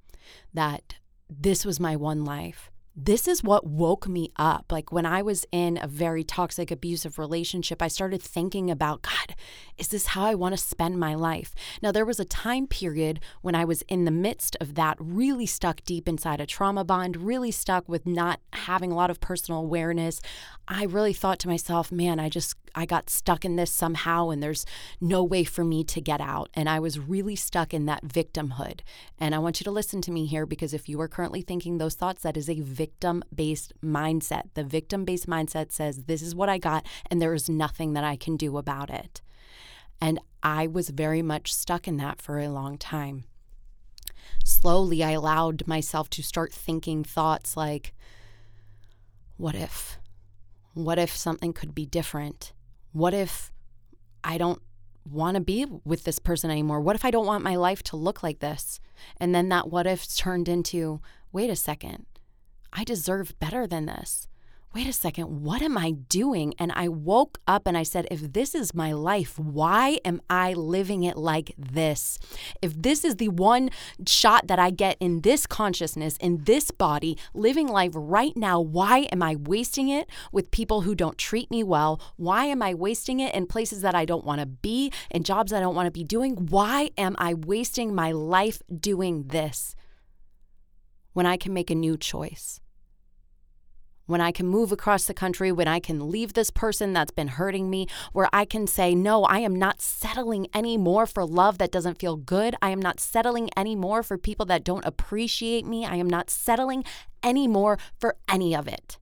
that 0.55 0.95
this 1.29 1.65
was 1.65 1.81
my 1.81 1.97
one 1.97 2.25
life, 2.25 2.71
this 2.95 3.27
is 3.27 3.43
what 3.43 3.67
woke 3.67 4.07
me 4.07 4.31
up. 4.37 4.67
Like 4.71 4.93
when 4.93 5.07
I 5.07 5.23
was 5.23 5.47
in 5.51 5.79
a 5.81 5.87
very 5.87 6.25
toxic, 6.25 6.71
abusive 6.71 7.19
relationship, 7.19 7.81
I 7.81 7.89
started 7.89 8.21
thinking 8.23 8.71
about 8.71 9.03
God, 9.03 9.35
is 9.79 9.89
this 9.89 10.09
how 10.09 10.25
I 10.25 10.35
want 10.35 10.53
to 10.53 10.59
spend 10.59 10.99
my 10.99 11.15
life? 11.15 11.55
Now, 11.81 11.91
there 11.91 12.05
was 12.05 12.21
a 12.21 12.25
time 12.25 12.67
period 12.67 13.21
when 13.41 13.55
I 13.55 13.65
was 13.65 13.83
in 13.83 14.05
the 14.05 14.11
midst 14.11 14.57
of 14.61 14.75
that, 14.75 14.97
really 15.01 15.47
stuck 15.47 15.83
deep 15.85 16.07
inside 16.07 16.41
a 16.41 16.47
trauma 16.47 16.85
bond, 16.85 17.17
really 17.17 17.51
stuck 17.51 17.89
with 17.89 18.07
not 18.07 18.41
having 18.53 18.93
a 18.93 18.95
lot 18.95 19.11
of 19.11 19.21
personal 19.21 19.61
awareness. 19.61 20.21
I 20.75 20.85
really 20.85 21.13
thought 21.13 21.39
to 21.41 21.49
myself, 21.49 21.93
man, 21.93 22.19
I 22.19 22.31
just, 22.31 22.57
I 22.75 22.87
got 22.87 23.11
stuck 23.11 23.45
in 23.45 23.57
this 23.57 23.71
somehow 23.71 24.31
and 24.31 24.43
there's 24.43 24.65
no 25.03 25.23
way 25.23 25.45
for 25.45 25.65
me 25.65 25.85
to 25.85 26.01
get 26.01 26.19
out. 26.19 26.49
And 26.55 26.67
I 26.67 26.81
was 26.81 26.99
really 26.99 27.37
stuck 27.37 27.75
in 27.75 27.85
that 27.87 28.05
victimhood. 28.05 28.81
And 29.19 29.35
I 29.35 29.39
want 29.39 29.61
you 29.61 29.65
to 29.65 29.71
listen 29.71 30.01
to 30.01 30.11
me 30.11 30.25
here 30.25 30.47
because 30.47 30.73
if 30.73 30.89
you 30.89 30.99
are 31.03 31.09
currently 31.09 31.43
thinking 31.43 31.77
those 31.77 31.95
thoughts, 31.95 32.23
that 32.23 32.39
is 32.39 32.49
a 32.49 32.61
victim 32.61 33.23
based 33.35 33.75
mindset. 33.85 34.45
The 34.55 34.65
victim 34.65 35.05
based 35.05 35.27
mindset 35.27 35.73
says, 35.73 36.05
this 36.05 36.23
is 36.23 36.35
what 36.35 36.49
I 36.49 36.57
got 36.57 36.87
and 37.11 37.21
there 37.21 37.35
is 37.35 37.51
nothing 37.51 37.93
that 37.93 38.05
I 38.05 38.17
can 38.17 38.39
do 38.39 38.57
about 38.57 38.89
it. 38.89 39.21
And 40.01 40.21
I 40.43 40.67
was 40.67 40.89
very 40.89 41.21
much 41.21 41.53
stuck 41.53 41.87
in 41.87 41.99
that 41.99 42.23
for 42.23 42.39
a 42.39 42.49
long 42.49 42.79
time. 42.79 43.25
Slowly, 44.43 45.05
I 45.05 45.11
allowed 45.11 45.67
myself 45.67 46.09
to 46.11 46.23
start 46.23 46.51
thinking 46.51 47.05
thoughts 47.05 47.59
like, 47.59 47.93
what 49.37 49.55
if? 49.55 49.99
What 50.75 50.99
if 50.99 51.15
something 51.15 51.53
could 51.53 51.75
be 51.75 51.87
different? 51.87 52.53
What 52.93 53.15
if 53.15 53.53
I 54.25 54.39
don't 54.39 54.61
want 55.09 55.35
to 55.35 55.41
be 55.41 55.67
with 55.85 56.05
this 56.05 56.19
person 56.19 56.51
anymore? 56.51 56.81
What 56.81 56.97
if 56.97 57.05
I 57.05 57.11
don't 57.11 57.27
want 57.27 57.45
my 57.45 57.57
life 57.57 57.83
to 57.85 57.97
look 57.97 58.23
like 58.23 58.39
this? 58.39 58.81
And 59.19 59.35
then 59.35 59.49
that 59.51 59.71
what 59.71 59.87
if 59.87 60.15
turned 60.15 60.49
into 60.49 61.01
wait 61.33 61.51
a 61.51 61.57
second, 61.57 62.07
I 62.73 62.85
deserve 62.85 63.39
better 63.39 63.67
than 63.67 63.87
this 63.87 64.29
wait 64.75 64.89
a 64.89 64.93
second, 64.93 65.43
what 65.43 65.61
am 65.61 65.77
I 65.77 65.91
doing? 65.91 66.55
And 66.59 66.73
I 66.73 66.89
woke 66.89 67.39
up 67.47 67.67
and 67.67 67.77
I 67.77 67.83
said, 67.83 68.07
if 68.11 68.33
this 68.33 68.55
is 68.55 68.75
my 68.75 68.93
life, 68.93 69.39
why 69.39 69.99
am 70.05 70.23
I 70.31 70.55
living 70.55 71.03
it 71.03 71.17
like 71.17 71.55
this? 71.59 72.19
If 72.63 72.81
this 72.81 73.05
is 73.05 73.17
the 73.17 73.29
one 73.29 73.71
shot 74.07 74.47
that 74.47 74.59
I 74.59 74.71
get 74.71 74.97
in 74.99 75.21
this 75.21 75.47
consciousness, 75.47 76.17
in 76.19 76.45
this 76.45 76.71
body, 76.71 77.19
living 77.35 77.69
life 77.69 77.93
right 77.95 78.35
now, 78.37 78.61
why 78.61 79.01
am 79.13 79.23
I 79.23 79.37
wasting 79.37 79.89
it 79.89 80.09
with 80.33 80.51
people 80.51 80.83
who 80.83 80.95
don't 80.95 81.19
treat 81.19 81.51
me 81.51 81.63
well? 81.63 82.01
Why 82.17 82.47
am 82.47 82.63
I 82.63 82.73
wasting 82.73 83.21
it 83.21 83.35
in 83.35 83.47
places 83.47 83.83
that 83.83 83.95
I 83.95 84.07
don't 84.07 84.25
want 84.25 84.41
to 84.41 84.47
be, 84.47 84.91
in 85.11 85.23
jobs 85.23 85.53
I 85.53 85.61
don't 85.61 85.75
want 85.75 85.87
to 85.87 85.93
be 85.93 86.05
doing? 86.05 86.47
Why 86.49 86.91
am 86.97 87.15
I 87.19 87.35
wasting 87.35 87.95
my 87.95 88.13
life 88.13 88.63
doing 88.75 89.25
this 89.25 89.75
when 91.13 91.27
I 91.27 91.37
can 91.37 91.53
make 91.53 91.71
a 91.71 91.75
new 91.75 91.99
choice? 91.99 92.59
When 94.13 94.21
I 94.21 94.31
can 94.31 94.47
move 94.47 94.71
across 94.71 95.07
the 95.07 95.15
country, 95.15 95.51
when 95.51 95.67
I 95.67 95.81
can 95.81 96.11
leave 96.11 96.35
this 96.35 96.51
person 96.51 96.93
that's 96.93 97.11
been 97.11 97.29
hurting 97.29 97.69
me, 97.69 97.89
where 98.13 98.29
I 98.33 98.45
can 98.45 98.69
say, 98.69 98.95
No, 98.95 99.25
I 99.25 99.39
am 99.39 99.57
not 99.57 99.81
settling 99.81 100.47
anymore 100.55 101.07
for 101.07 101.25
love 101.25 101.59
that 101.59 101.73
doesn't 101.73 101.99
feel 101.99 102.17
good. 102.17 102.55
I 102.63 102.71
am 102.71 102.81
not 102.81 103.01
settling 103.01 103.51
anymore 103.57 104.05
for 104.05 104.17
people 104.17 104.47
that 104.47 104.63
don't 104.63 104.85
appreciate 104.85 105.67
me. 105.67 105.85
I 105.85 105.97
am 105.97 106.09
not 106.09 106.31
settling 106.31 106.85
anymore 107.25 107.79
for 107.99 108.15
any 108.29 108.55
of 108.55 108.69
it. 108.69 108.99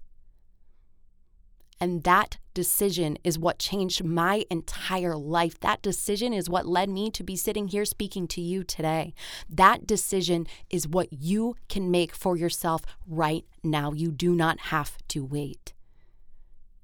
And 1.80 2.02
that 2.02 2.36
decision 2.52 3.16
is 3.24 3.38
what 3.38 3.58
changed 3.58 4.04
my 4.04 4.44
entire 4.50 5.16
life. 5.16 5.58
That 5.60 5.80
decision 5.80 6.34
is 6.34 6.50
what 6.50 6.66
led 6.66 6.90
me 6.90 7.10
to 7.12 7.24
be 7.24 7.36
sitting 7.36 7.68
here 7.68 7.86
speaking 7.86 8.28
to 8.28 8.40
you 8.42 8.64
today. 8.64 9.14
That 9.48 9.86
decision 9.86 10.46
is 10.68 10.86
what 10.86 11.10
you 11.10 11.56
can 11.70 11.90
make 11.90 12.14
for 12.14 12.36
yourself 12.36 12.82
right 13.06 13.44
now. 13.64 13.92
You 13.92 14.10
do 14.12 14.34
not 14.34 14.60
have 14.60 14.98
to 15.08 15.24
wait. 15.24 15.72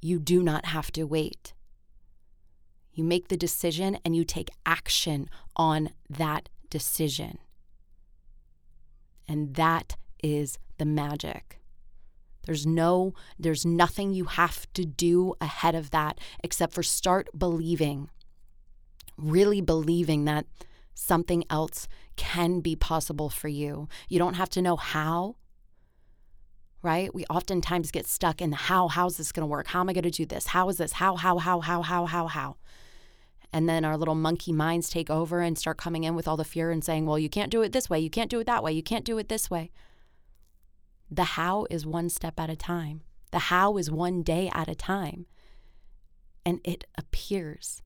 You 0.00 0.18
do 0.18 0.42
not 0.42 0.66
have 0.66 0.90
to 0.92 1.04
wait. 1.04 1.52
You 2.92 3.04
make 3.04 3.28
the 3.28 3.36
decision 3.36 3.98
and 4.02 4.16
you 4.16 4.24
take 4.24 4.48
action 4.64 5.28
on 5.56 5.90
that 6.08 6.48
decision. 6.70 7.38
And 9.28 9.54
that 9.56 9.96
is 10.22 10.58
the 10.78 10.86
magic. 10.86 11.55
There's 12.46 12.66
no, 12.66 13.12
there's 13.38 13.66
nothing 13.66 14.12
you 14.12 14.24
have 14.24 14.72
to 14.72 14.84
do 14.84 15.34
ahead 15.40 15.74
of 15.74 15.90
that 15.90 16.18
except 16.42 16.72
for 16.72 16.82
start 16.82 17.28
believing, 17.36 18.08
really 19.18 19.60
believing 19.60 20.24
that 20.24 20.46
something 20.94 21.44
else 21.50 21.86
can 22.16 22.60
be 22.60 22.74
possible 22.74 23.28
for 23.28 23.48
you. 23.48 23.88
You 24.08 24.18
don't 24.18 24.34
have 24.34 24.48
to 24.50 24.62
know 24.62 24.76
how, 24.76 25.36
right? 26.82 27.14
We 27.14 27.24
oftentimes 27.26 27.90
get 27.90 28.06
stuck 28.06 28.40
in 28.40 28.50
the 28.50 28.56
how. 28.56 28.88
How's 28.88 29.18
this 29.18 29.32
going 29.32 29.42
to 29.42 29.46
work? 29.46 29.66
How 29.68 29.80
am 29.80 29.88
I 29.88 29.92
going 29.92 30.04
to 30.04 30.10
do 30.10 30.24
this? 30.24 30.46
How 30.48 30.68
is 30.68 30.78
this? 30.78 30.92
How, 30.92 31.16
how, 31.16 31.38
how, 31.38 31.60
how, 31.60 31.82
how, 31.82 32.06
how, 32.06 32.26
how? 32.28 32.56
And 33.52 33.68
then 33.68 33.84
our 33.84 33.96
little 33.96 34.14
monkey 34.14 34.52
minds 34.52 34.88
take 34.88 35.10
over 35.10 35.40
and 35.40 35.58
start 35.58 35.78
coming 35.78 36.04
in 36.04 36.14
with 36.14 36.26
all 36.26 36.36
the 36.36 36.44
fear 36.44 36.70
and 36.70 36.84
saying, 36.84 37.06
well, 37.06 37.18
you 37.18 37.28
can't 37.28 37.50
do 37.50 37.62
it 37.62 37.72
this 37.72 37.88
way. 37.90 37.98
You 37.98 38.10
can't 38.10 38.30
do 38.30 38.40
it 38.40 38.46
that 38.46 38.62
way. 38.62 38.72
You 38.72 38.82
can't 38.82 39.04
do 39.04 39.18
it 39.18 39.28
this 39.28 39.50
way. 39.50 39.70
The 41.10 41.24
how 41.24 41.66
is 41.70 41.86
one 41.86 42.08
step 42.08 42.38
at 42.38 42.50
a 42.50 42.56
time, 42.56 43.02
the 43.30 43.38
how 43.38 43.76
is 43.76 43.90
one 43.90 44.22
day 44.22 44.50
at 44.52 44.68
a 44.68 44.74
time. 44.74 45.26
And 46.44 46.60
it 46.64 46.84
appears. 46.96 47.82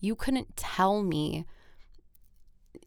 You 0.00 0.16
couldn't 0.16 0.56
tell 0.56 1.02
me 1.02 1.44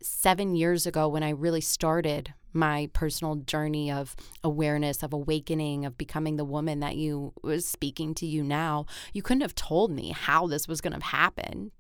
seven 0.01 0.55
years 0.55 0.85
ago 0.85 1.07
when 1.07 1.23
I 1.23 1.29
really 1.29 1.61
started 1.61 2.33
my 2.53 2.89
personal 2.93 3.35
journey 3.35 3.91
of 3.91 4.15
awareness, 4.43 5.03
of 5.03 5.13
awakening, 5.13 5.85
of 5.85 5.97
becoming 5.97 6.37
the 6.37 6.45
woman 6.45 6.79
that 6.79 6.95
you 6.95 7.33
was 7.43 7.65
speaking 7.65 8.15
to 8.15 8.25
you 8.25 8.43
now, 8.43 8.85
you 9.13 9.21
couldn't 9.21 9.41
have 9.41 9.55
told 9.55 9.91
me 9.91 10.11
how 10.11 10.47
this 10.47 10.67
was 10.67 10.79
going 10.79 10.97
to 10.97 11.05
happen, 11.05 11.71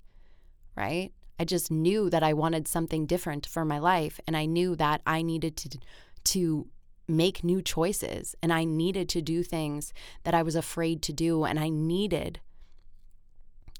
right? 0.75 1.11
I 1.39 1.45
just 1.45 1.71
knew 1.71 2.09
that 2.09 2.23
I 2.23 2.33
wanted 2.33 2.67
something 2.67 3.05
different 3.05 3.45
for 3.45 3.63
my 3.65 3.79
life 3.79 4.19
and 4.27 4.35
I 4.35 4.45
knew 4.45 4.75
that 4.75 5.01
I 5.05 5.21
needed 5.21 5.57
to 5.57 5.79
to 6.25 6.67
make 7.07 7.43
new 7.43 7.61
choices 7.61 8.35
and 8.41 8.51
I 8.51 8.63
needed 8.63 9.09
to 9.09 9.21
do 9.21 9.43
things 9.43 9.93
that 10.23 10.33
I 10.33 10.43
was 10.43 10.55
afraid 10.55 11.01
to 11.03 11.13
do 11.13 11.43
and 11.43 11.59
I 11.59 11.69
needed 11.69 12.39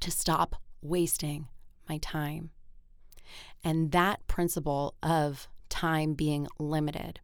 to 0.02 0.12
stop 0.12 0.56
wasting 0.82 1.48
my 1.90 1.98
time. 1.98 2.52
And 3.64 3.92
that 3.92 4.26
principle 4.28 4.96
of 5.02 5.48
time 5.70 6.14
being 6.14 6.48
limited 6.60 7.20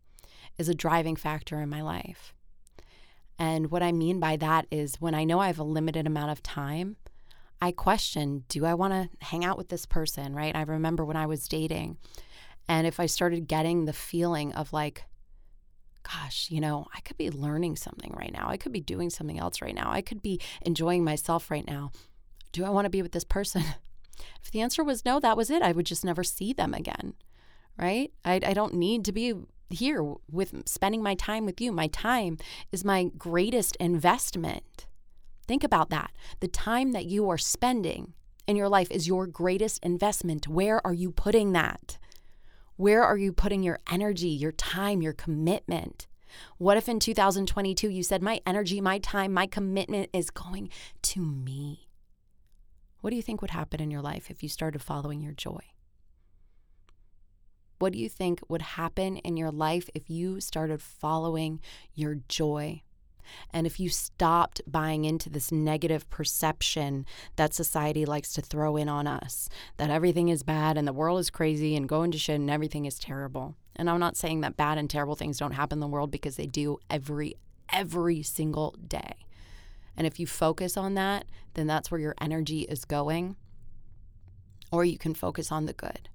is 0.57 0.67
a 0.67 0.75
driving 0.75 1.15
factor 1.15 1.61
in 1.61 1.69
my 1.69 1.81
life. 1.81 2.33
And 3.37 3.71
what 3.71 3.83
I 3.83 3.91
mean 3.91 4.19
by 4.19 4.37
that 4.37 4.67
is 4.71 4.95
when 4.99 5.15
I 5.15 5.23
know 5.23 5.39
I 5.39 5.47
have 5.47 5.59
a 5.59 5.63
limited 5.63 6.05
amount 6.05 6.31
of 6.31 6.43
time, 6.43 6.97
I 7.61 7.71
question 7.71 8.43
do 8.47 8.65
I 8.65 8.73
want 8.73 8.93
to 8.93 9.25
hang 9.25 9.45
out 9.45 9.57
with 9.57 9.69
this 9.69 9.85
person, 9.85 10.33
right? 10.33 10.55
I 10.55 10.63
remember 10.63 11.05
when 11.05 11.17
I 11.17 11.27
was 11.27 11.47
dating, 11.47 11.97
and 12.67 12.87
if 12.87 12.99
I 12.99 13.05
started 13.05 13.47
getting 13.47 13.85
the 13.85 13.93
feeling 13.93 14.53
of 14.53 14.73
like, 14.73 15.05
gosh, 16.03 16.49
you 16.49 16.59
know, 16.61 16.87
I 16.95 16.99
could 17.01 17.17
be 17.17 17.29
learning 17.29 17.75
something 17.75 18.13
right 18.17 18.33
now. 18.33 18.49
I 18.49 18.57
could 18.57 18.71
be 18.71 18.81
doing 18.81 19.09
something 19.09 19.39
else 19.39 19.61
right 19.61 19.75
now. 19.75 19.91
I 19.91 20.01
could 20.01 20.21
be 20.21 20.39
enjoying 20.61 21.03
myself 21.03 21.51
right 21.51 21.65
now. 21.65 21.91
Do 22.51 22.65
I 22.65 22.69
want 22.69 22.85
to 22.85 22.89
be 22.89 23.01
with 23.01 23.11
this 23.11 23.23
person? 23.23 23.63
If 24.43 24.51
the 24.51 24.61
answer 24.61 24.83
was 24.83 25.03
no, 25.03 25.19
that 25.19 25.37
was 25.37 25.49
it. 25.49 25.63
I 25.63 25.71
would 25.71 25.85
just 25.85 26.05
never 26.05 26.23
see 26.23 26.53
them 26.53 26.75
again, 26.75 27.13
right? 27.75 28.11
I, 28.23 28.39
I 28.45 28.53
don't 28.53 28.75
need 28.75 29.03
to 29.05 29.11
be 29.11 29.33
here 29.69 30.03
with 30.29 30.67
spending 30.67 31.01
my 31.01 31.15
time 31.15 31.45
with 31.45 31.59
you. 31.59 31.71
My 31.71 31.87
time 31.87 32.37
is 32.71 32.85
my 32.85 33.05
greatest 33.17 33.75
investment. 33.77 34.85
Think 35.47 35.63
about 35.63 35.89
that. 35.89 36.11
The 36.39 36.47
time 36.47 36.91
that 36.91 37.05
you 37.05 37.29
are 37.29 37.37
spending 37.37 38.13
in 38.47 38.55
your 38.55 38.69
life 38.69 38.91
is 38.91 39.07
your 39.07 39.27
greatest 39.27 39.83
investment. 39.83 40.47
Where 40.47 40.85
are 40.85 40.93
you 40.93 41.11
putting 41.11 41.53
that? 41.53 41.97
Where 42.75 43.03
are 43.03 43.17
you 43.17 43.33
putting 43.33 43.63
your 43.63 43.79
energy, 43.91 44.29
your 44.29 44.51
time, 44.51 45.01
your 45.01 45.13
commitment? 45.13 46.07
What 46.57 46.77
if 46.77 46.87
in 46.87 46.99
2022 46.99 47.89
you 47.89 48.03
said, 48.03 48.21
My 48.21 48.41
energy, 48.45 48.81
my 48.81 48.99
time, 48.99 49.33
my 49.33 49.47
commitment 49.47 50.09
is 50.13 50.29
going 50.29 50.69
to 51.03 51.21
me? 51.21 51.89
What 53.01 53.09
do 53.09 53.15
you 53.15 53.21
think 53.21 53.41
would 53.41 53.51
happen 53.51 53.81
in 53.81 53.91
your 53.91 54.01
life 54.01 54.29
if 54.29 54.43
you 54.43 54.49
started 54.49 54.81
following 54.81 55.21
your 55.21 55.33
joy? 55.33 55.59
What 57.79 57.93
do 57.93 57.99
you 57.99 58.09
think 58.09 58.41
would 58.47 58.61
happen 58.61 59.17
in 59.17 59.37
your 59.37 59.51
life 59.51 59.89
if 59.95 60.07
you 60.07 60.39
started 60.39 60.81
following 60.81 61.59
your 61.95 62.17
joy? 62.27 62.83
And 63.51 63.67
if 63.67 63.79
you 63.79 63.89
stopped 63.89 64.61
buying 64.67 65.05
into 65.05 65.29
this 65.29 65.51
negative 65.51 66.09
perception 66.09 67.05
that 67.35 67.53
society 67.53 68.05
likes 68.05 68.33
to 68.33 68.41
throw 68.41 68.77
in 68.77 68.89
on 68.89 69.07
us, 69.07 69.49
that 69.77 69.89
everything 69.89 70.29
is 70.29 70.43
bad 70.43 70.77
and 70.77 70.87
the 70.87 70.93
world 70.93 71.19
is 71.19 71.29
crazy 71.29 71.75
and 71.75 71.89
going 71.89 72.11
to 72.11 72.17
shit 72.17 72.39
and 72.39 72.49
everything 72.49 72.85
is 72.85 72.99
terrible. 72.99 73.55
And 73.75 73.89
I'm 73.89 73.99
not 73.99 74.17
saying 74.17 74.41
that 74.41 74.57
bad 74.57 74.77
and 74.77 74.89
terrible 74.89 75.15
things 75.15 75.37
don't 75.37 75.53
happen 75.53 75.77
in 75.77 75.81
the 75.81 75.87
world 75.87 76.11
because 76.11 76.35
they 76.35 76.45
do 76.45 76.77
every 76.89 77.35
every 77.71 78.21
single 78.21 78.75
day. 78.87 79.13
And 79.95 80.05
if 80.07 80.19
you 80.19 80.27
focus 80.27 80.77
on 80.77 80.93
that, 80.95 81.25
then 81.53 81.67
that's 81.67 81.91
where 81.91 81.99
your 81.99 82.15
energy 82.19 82.61
is 82.61 82.85
going. 82.85 83.35
Or 84.71 84.85
you 84.85 84.97
can 84.97 85.13
focus 85.13 85.51
on 85.51 85.65
the 85.65 85.73
good. 85.73 86.09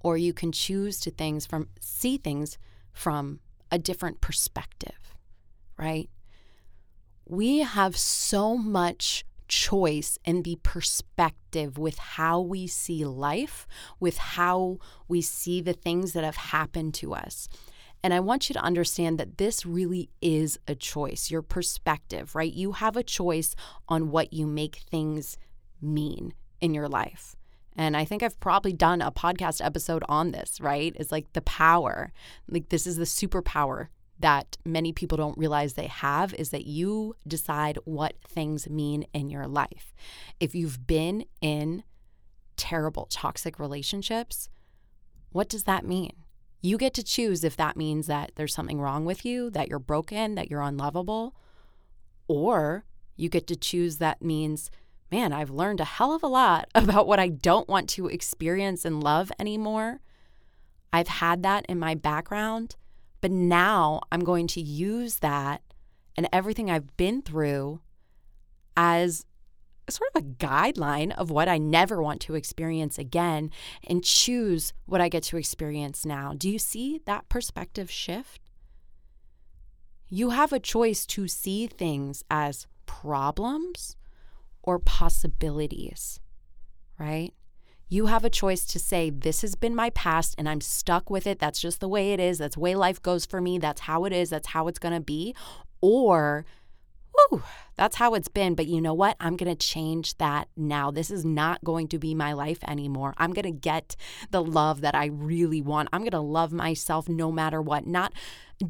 Or 0.00 0.16
you 0.16 0.32
can 0.32 0.52
choose 0.52 1.00
to 1.00 1.10
things 1.10 1.44
from 1.46 1.68
see 1.80 2.16
things 2.16 2.58
from 2.92 3.40
a 3.70 3.78
different 3.78 4.20
perspective, 4.20 5.14
right? 5.76 6.08
We 7.30 7.58
have 7.58 7.96
so 7.96 8.56
much 8.56 9.24
choice 9.46 10.18
in 10.24 10.42
the 10.42 10.58
perspective 10.64 11.78
with 11.78 11.96
how 11.96 12.40
we 12.40 12.66
see 12.66 13.04
life, 13.04 13.68
with 14.00 14.18
how 14.18 14.78
we 15.06 15.22
see 15.22 15.60
the 15.60 15.72
things 15.72 16.12
that 16.14 16.24
have 16.24 16.34
happened 16.34 16.92
to 16.94 17.14
us. 17.14 17.48
And 18.02 18.12
I 18.12 18.18
want 18.18 18.48
you 18.48 18.54
to 18.54 18.60
understand 18.60 19.16
that 19.18 19.38
this 19.38 19.64
really 19.64 20.10
is 20.20 20.58
a 20.66 20.74
choice, 20.74 21.30
your 21.30 21.42
perspective, 21.42 22.34
right? 22.34 22.52
You 22.52 22.72
have 22.72 22.96
a 22.96 23.04
choice 23.04 23.54
on 23.88 24.10
what 24.10 24.32
you 24.32 24.44
make 24.48 24.82
things 24.90 25.38
mean 25.80 26.34
in 26.60 26.74
your 26.74 26.88
life. 26.88 27.36
And 27.76 27.96
I 27.96 28.04
think 28.04 28.24
I've 28.24 28.40
probably 28.40 28.72
done 28.72 29.00
a 29.00 29.12
podcast 29.12 29.64
episode 29.64 30.02
on 30.08 30.32
this, 30.32 30.60
right? 30.60 30.96
It's 30.98 31.12
like 31.12 31.32
the 31.34 31.42
power. 31.42 32.10
Like, 32.48 32.70
this 32.70 32.88
is 32.88 32.96
the 32.96 33.04
superpower 33.04 33.86
that 34.20 34.56
many 34.64 34.92
people 34.92 35.16
don't 35.16 35.38
realize 35.38 35.74
they 35.74 35.86
have 35.86 36.34
is 36.34 36.50
that 36.50 36.66
you 36.66 37.16
decide 37.26 37.78
what 37.84 38.14
things 38.26 38.68
mean 38.68 39.04
in 39.12 39.30
your 39.30 39.46
life. 39.46 39.94
If 40.38 40.54
you've 40.54 40.86
been 40.86 41.24
in 41.40 41.82
terrible, 42.56 43.06
toxic 43.06 43.58
relationships, 43.58 44.48
what 45.30 45.48
does 45.48 45.64
that 45.64 45.84
mean? 45.84 46.12
You 46.62 46.76
get 46.76 46.92
to 46.94 47.02
choose 47.02 47.42
if 47.42 47.56
that 47.56 47.76
means 47.76 48.06
that 48.06 48.32
there's 48.34 48.54
something 48.54 48.80
wrong 48.80 49.04
with 49.04 49.24
you, 49.24 49.48
that 49.50 49.68
you're 49.68 49.78
broken, 49.78 50.34
that 50.34 50.50
you're 50.50 50.60
unlovable, 50.60 51.34
or 52.28 52.84
you 53.16 53.28
get 53.28 53.46
to 53.46 53.56
choose 53.56 53.96
that 53.96 54.22
means, 54.22 54.70
man, 55.10 55.32
I've 55.32 55.50
learned 55.50 55.80
a 55.80 55.84
hell 55.84 56.12
of 56.12 56.22
a 56.22 56.28
lot 56.28 56.68
about 56.74 57.06
what 57.06 57.18
I 57.18 57.28
don't 57.28 57.68
want 57.68 57.88
to 57.90 58.08
experience 58.08 58.84
and 58.84 59.02
love 59.02 59.32
anymore. 59.38 60.00
I've 60.92 61.08
had 61.08 61.42
that 61.44 61.64
in 61.66 61.78
my 61.78 61.94
background, 61.94 62.76
but 63.20 63.30
now 63.30 64.00
I'm 64.10 64.24
going 64.24 64.46
to 64.48 64.60
use 64.60 65.16
that 65.16 65.62
and 66.16 66.28
everything 66.32 66.70
I've 66.70 66.96
been 66.96 67.22
through 67.22 67.80
as 68.76 69.24
sort 69.88 70.10
of 70.14 70.22
a 70.22 70.26
guideline 70.26 71.12
of 71.16 71.30
what 71.30 71.48
I 71.48 71.58
never 71.58 72.02
want 72.02 72.20
to 72.22 72.34
experience 72.34 72.98
again 72.98 73.50
and 73.86 74.04
choose 74.04 74.72
what 74.86 75.00
I 75.00 75.08
get 75.08 75.24
to 75.24 75.36
experience 75.36 76.06
now. 76.06 76.32
Do 76.36 76.48
you 76.48 76.58
see 76.58 77.00
that 77.06 77.28
perspective 77.28 77.90
shift? 77.90 78.40
You 80.08 80.30
have 80.30 80.52
a 80.52 80.60
choice 80.60 81.06
to 81.06 81.28
see 81.28 81.66
things 81.66 82.24
as 82.30 82.66
problems 82.86 83.96
or 84.62 84.78
possibilities, 84.78 86.20
right? 86.98 87.32
You 87.92 88.06
have 88.06 88.24
a 88.24 88.30
choice 88.30 88.64
to 88.66 88.78
say, 88.78 89.10
This 89.10 89.42
has 89.42 89.56
been 89.56 89.74
my 89.74 89.90
past 89.90 90.36
and 90.38 90.48
I'm 90.48 90.60
stuck 90.60 91.10
with 91.10 91.26
it. 91.26 91.40
That's 91.40 91.60
just 91.60 91.80
the 91.80 91.88
way 91.88 92.12
it 92.12 92.20
is. 92.20 92.38
That's 92.38 92.54
the 92.54 92.60
way 92.60 92.76
life 92.76 93.02
goes 93.02 93.26
for 93.26 93.40
me. 93.40 93.58
That's 93.58 93.82
how 93.82 94.04
it 94.04 94.12
is. 94.12 94.30
That's 94.30 94.46
how 94.46 94.68
it's 94.68 94.78
going 94.78 94.94
to 94.94 95.00
be. 95.00 95.34
Or 95.80 96.46
whew, 97.12 97.42
that's 97.74 97.96
how 97.96 98.14
it's 98.14 98.28
been. 98.28 98.54
But 98.54 98.68
you 98.68 98.80
know 98.80 98.94
what? 98.94 99.16
I'm 99.18 99.36
going 99.36 99.50
to 99.50 99.66
change 99.66 100.18
that 100.18 100.48
now. 100.56 100.92
This 100.92 101.10
is 101.10 101.24
not 101.24 101.64
going 101.64 101.88
to 101.88 101.98
be 101.98 102.14
my 102.14 102.32
life 102.32 102.60
anymore. 102.68 103.12
I'm 103.18 103.32
going 103.32 103.42
to 103.42 103.50
get 103.50 103.96
the 104.30 104.42
love 104.42 104.82
that 104.82 104.94
I 104.94 105.06
really 105.06 105.60
want. 105.60 105.88
I'm 105.92 106.02
going 106.02 106.10
to 106.12 106.20
love 106.20 106.52
myself 106.52 107.08
no 107.08 107.32
matter 107.32 107.60
what. 107.60 107.88
Not 107.88 108.12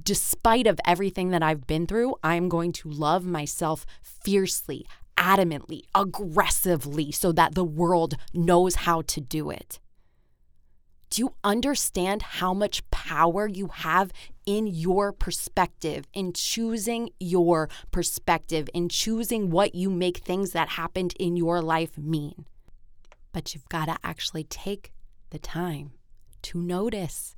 despite 0.02 0.66
of 0.66 0.80
everything 0.86 1.30
that 1.30 1.42
I've 1.42 1.66
been 1.66 1.86
through, 1.86 2.14
I'm 2.22 2.48
going 2.48 2.72
to 2.72 2.88
love 2.88 3.26
myself 3.26 3.84
fiercely, 4.02 4.86
adamantly, 5.20 5.82
aggressively 5.94 7.12
so 7.12 7.30
that 7.32 7.54
the 7.54 7.64
world 7.64 8.14
knows 8.32 8.74
how 8.74 9.02
to 9.02 9.20
do 9.20 9.50
it. 9.50 9.78
Do 11.10 11.22
you 11.22 11.34
understand 11.44 12.22
how 12.22 12.54
much 12.54 12.88
power 12.90 13.46
you 13.46 13.66
have 13.66 14.12
in 14.46 14.66
your 14.68 15.12
perspective, 15.12 16.06
in 16.14 16.32
choosing 16.32 17.10
your 17.18 17.68
perspective, 17.90 18.70
in 18.72 18.88
choosing 18.88 19.50
what 19.50 19.74
you 19.74 19.90
make 19.90 20.18
things 20.18 20.52
that 20.52 20.70
happened 20.70 21.14
in 21.18 21.36
your 21.36 21.60
life 21.60 21.98
mean? 21.98 22.46
But 23.32 23.54
you've 23.54 23.68
got 23.68 23.86
to 23.86 23.96
actually 24.04 24.44
take 24.44 24.92
the 25.30 25.38
time 25.38 25.92
to 26.42 26.62
notice. 26.62 27.34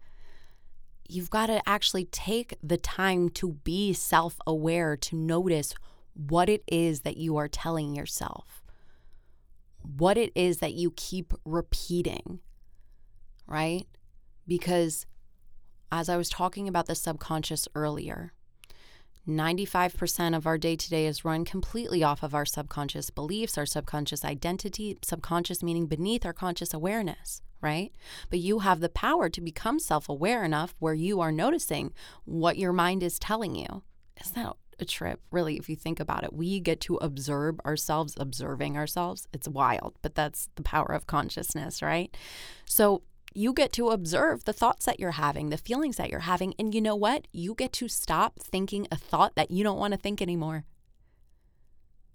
You've 1.09 1.31
got 1.31 1.47
to 1.47 1.67
actually 1.67 2.05
take 2.05 2.55
the 2.63 2.77
time 2.79 3.31
to 3.31 3.53
be 3.65 3.95
self 3.95 4.37
aware, 4.47 4.97
to 4.99 5.17
notice 5.17 5.75
what 6.15 6.49
it 6.49 6.63
is 6.67 7.01
that 7.01 7.17
you 7.17 7.37
are 7.37 7.49
telling 7.49 7.95
yourself, 7.95 8.63
what 9.97 10.17
it 10.17 10.33
is 10.35 10.59
that 10.59 10.75
you 10.75 10.93
keep 10.97 11.33
repeating 11.45 12.41
right? 13.53 13.87
Because 14.49 15.07
as 15.91 16.09
I 16.09 16.17
was 16.17 16.29
talking 16.29 16.67
about 16.69 16.87
the 16.87 16.95
subconscious 16.95 17.69
earlier, 17.75 18.33
95% 19.29 20.35
of 20.35 20.47
our 20.47 20.59
day 20.59 20.75
to 20.75 20.91
day 20.91 21.07
is 21.07 21.25
run 21.25 21.45
completely 21.45 22.03
off 22.03 22.23
of 22.23 22.35
our 22.35 22.47
subconscious 22.47 23.11
beliefs, 23.11 23.57
our 23.57 23.67
subconscious 23.67 24.25
identity, 24.25 24.99
subconscious 25.03 25.63
meaning 25.63 25.87
beneath 25.87 26.27
our 26.27 26.33
conscious 26.33 26.75
awareness, 26.75 27.43
right? 27.61 27.93
But 28.31 28.41
you 28.41 28.61
have 28.61 28.81
the 28.81 28.89
power 28.89 29.29
to 29.29 29.41
become 29.41 29.79
self 29.79 30.09
aware 30.09 30.43
enough 30.45 30.75
where 30.79 30.95
you 30.95 31.21
are 31.21 31.31
noticing 31.31 31.93
what 32.25 32.59
your 32.59 32.73
mind 32.73 33.03
is 33.03 33.19
telling 33.19 33.55
you. 33.55 33.83
Isn't 34.21 34.35
that 34.35 34.57
a 34.83 34.85
trip, 34.85 35.21
really, 35.31 35.57
if 35.57 35.71
you 35.71 35.77
think 35.77 35.99
about 35.99 36.25
it? 36.25 36.35
We 36.35 36.61
get 36.61 36.81
to 36.83 36.97
observe 36.97 37.59
ourselves, 37.65 38.15
observing 38.19 38.77
ourselves. 38.77 39.27
It's 39.33 39.49
wild, 39.49 39.95
but 40.03 40.15
that's 40.15 40.51
the 40.57 40.63
power 40.63 40.93
of 40.93 41.07
consciousness, 41.07 41.81
right? 41.81 42.15
So 42.67 43.03
you 43.35 43.55
get 43.55 43.73
to 43.73 43.89
observe 43.89 44.45
the 44.45 44.53
thoughts 44.53 44.85
that 44.85 45.01
you're 45.01 45.13
having, 45.13 45.49
the 45.49 45.57
feelings 45.57 45.97
that 45.97 46.11
you're 46.11 46.21
having. 46.21 46.53
And 46.59 46.75
you 46.75 46.83
know 46.83 46.97
what? 46.97 47.29
You 47.33 47.55
get 47.55 47.73
to 47.75 47.89
stop 47.89 48.39
thinking 48.39 48.87
a 48.91 48.97
thought 48.97 49.37
that 49.37 49.51
you 49.51 49.65
don't 49.65 49.79
want 49.79 49.93
to 49.93 49.99
think 49.99 50.21
anymore 50.21 50.65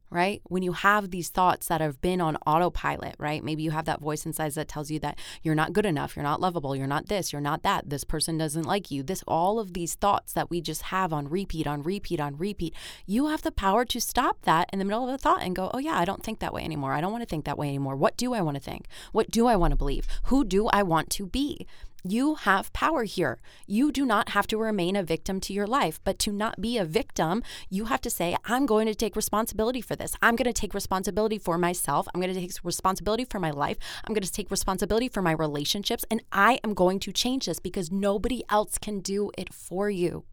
right? 0.09 0.41
When 0.45 0.63
you 0.63 0.73
have 0.73 1.11
these 1.11 1.29
thoughts 1.29 1.67
that 1.67 1.81
have 1.81 1.99
been 2.01 2.21
on 2.21 2.37
autopilot, 2.47 3.15
right? 3.17 3.43
Maybe 3.43 3.63
you 3.63 3.71
have 3.71 3.85
that 3.85 3.99
voice 4.01 4.25
inside 4.25 4.47
that 4.53 4.67
tells 4.67 4.89
you 4.89 4.99
that 4.99 5.19
you're 5.43 5.55
not 5.55 5.73
good 5.73 5.85
enough, 5.85 6.15
you're 6.15 6.23
not 6.23 6.39
lovable, 6.39 6.75
you're 6.75 6.87
not 6.87 7.07
this, 7.07 7.33
you're 7.33 7.41
not 7.41 7.63
that, 7.63 7.89
this 7.89 8.03
person 8.03 8.37
doesn't 8.37 8.63
like 8.63 8.89
you. 8.89 9.03
This 9.03 9.23
all 9.27 9.59
of 9.59 9.73
these 9.73 9.95
thoughts 9.95 10.31
that 10.33 10.49
we 10.49 10.61
just 10.61 10.83
have 10.83 11.11
on 11.11 11.27
repeat, 11.27 11.67
on 11.67 11.83
repeat, 11.83 12.19
on 12.19 12.37
repeat. 12.37 12.73
You 13.05 13.27
have 13.27 13.41
the 13.41 13.51
power 13.51 13.83
to 13.85 13.99
stop 13.99 14.43
that 14.43 14.69
in 14.71 14.79
the 14.79 14.85
middle 14.85 15.07
of 15.07 15.13
a 15.13 15.17
thought 15.17 15.43
and 15.43 15.55
go, 15.55 15.69
"Oh 15.73 15.79
yeah, 15.79 15.97
I 15.97 16.05
don't 16.05 16.23
think 16.23 16.39
that 16.39 16.53
way 16.53 16.63
anymore. 16.63 16.93
I 16.93 17.01
don't 17.01 17.11
want 17.11 17.23
to 17.23 17.29
think 17.29 17.45
that 17.45 17.57
way 17.57 17.67
anymore. 17.67 17.95
What 17.95 18.15
do 18.15 18.33
I 18.33 18.41
want 18.41 18.55
to 18.55 18.63
think? 18.63 18.87
What 19.11 19.29
do 19.29 19.47
I 19.47 19.55
want 19.55 19.71
to 19.71 19.77
believe? 19.77 20.07
Who 20.25 20.45
do 20.45 20.67
I 20.67 20.83
want 20.83 21.09
to 21.11 21.25
be?" 21.25 21.67
You 22.09 22.35
have 22.35 22.71
power 22.71 23.03
here. 23.03 23.39
You 23.65 23.91
do 23.91 24.05
not 24.05 24.29
have 24.29 24.47
to 24.47 24.57
remain 24.57 24.95
a 24.95 25.03
victim 25.03 25.41
to 25.41 25.51
your 25.51 25.67
life, 25.67 25.99
but 26.05 26.17
to 26.19 26.31
not 26.31 26.61
be 26.61 26.77
a 26.77 26.85
victim, 26.85 27.43
you 27.69 27.85
have 27.85 27.99
to 28.01 28.09
say, 28.09 28.37
I'm 28.45 28.65
going 28.65 28.87
to 28.87 28.95
take 28.95 29.17
responsibility 29.17 29.81
for 29.81 29.97
this. 29.97 30.15
I'm 30.21 30.37
going 30.37 30.45
to 30.45 30.53
take 30.53 30.73
responsibility 30.73 31.37
for 31.37 31.57
myself. 31.57 32.07
I'm 32.13 32.21
going 32.21 32.33
to 32.33 32.39
take 32.39 32.53
responsibility 32.63 33.25
for 33.25 33.39
my 33.39 33.51
life. 33.51 33.77
I'm 34.05 34.13
going 34.13 34.23
to 34.23 34.31
take 34.31 34.49
responsibility 34.49 35.09
for 35.09 35.21
my 35.21 35.33
relationships. 35.33 36.05
And 36.09 36.23
I 36.31 36.61
am 36.63 36.73
going 36.73 37.01
to 37.01 37.11
change 37.11 37.45
this 37.45 37.59
because 37.59 37.91
nobody 37.91 38.41
else 38.49 38.77
can 38.77 39.01
do 39.01 39.31
it 39.37 39.53
for 39.53 39.89
you. 39.89 40.23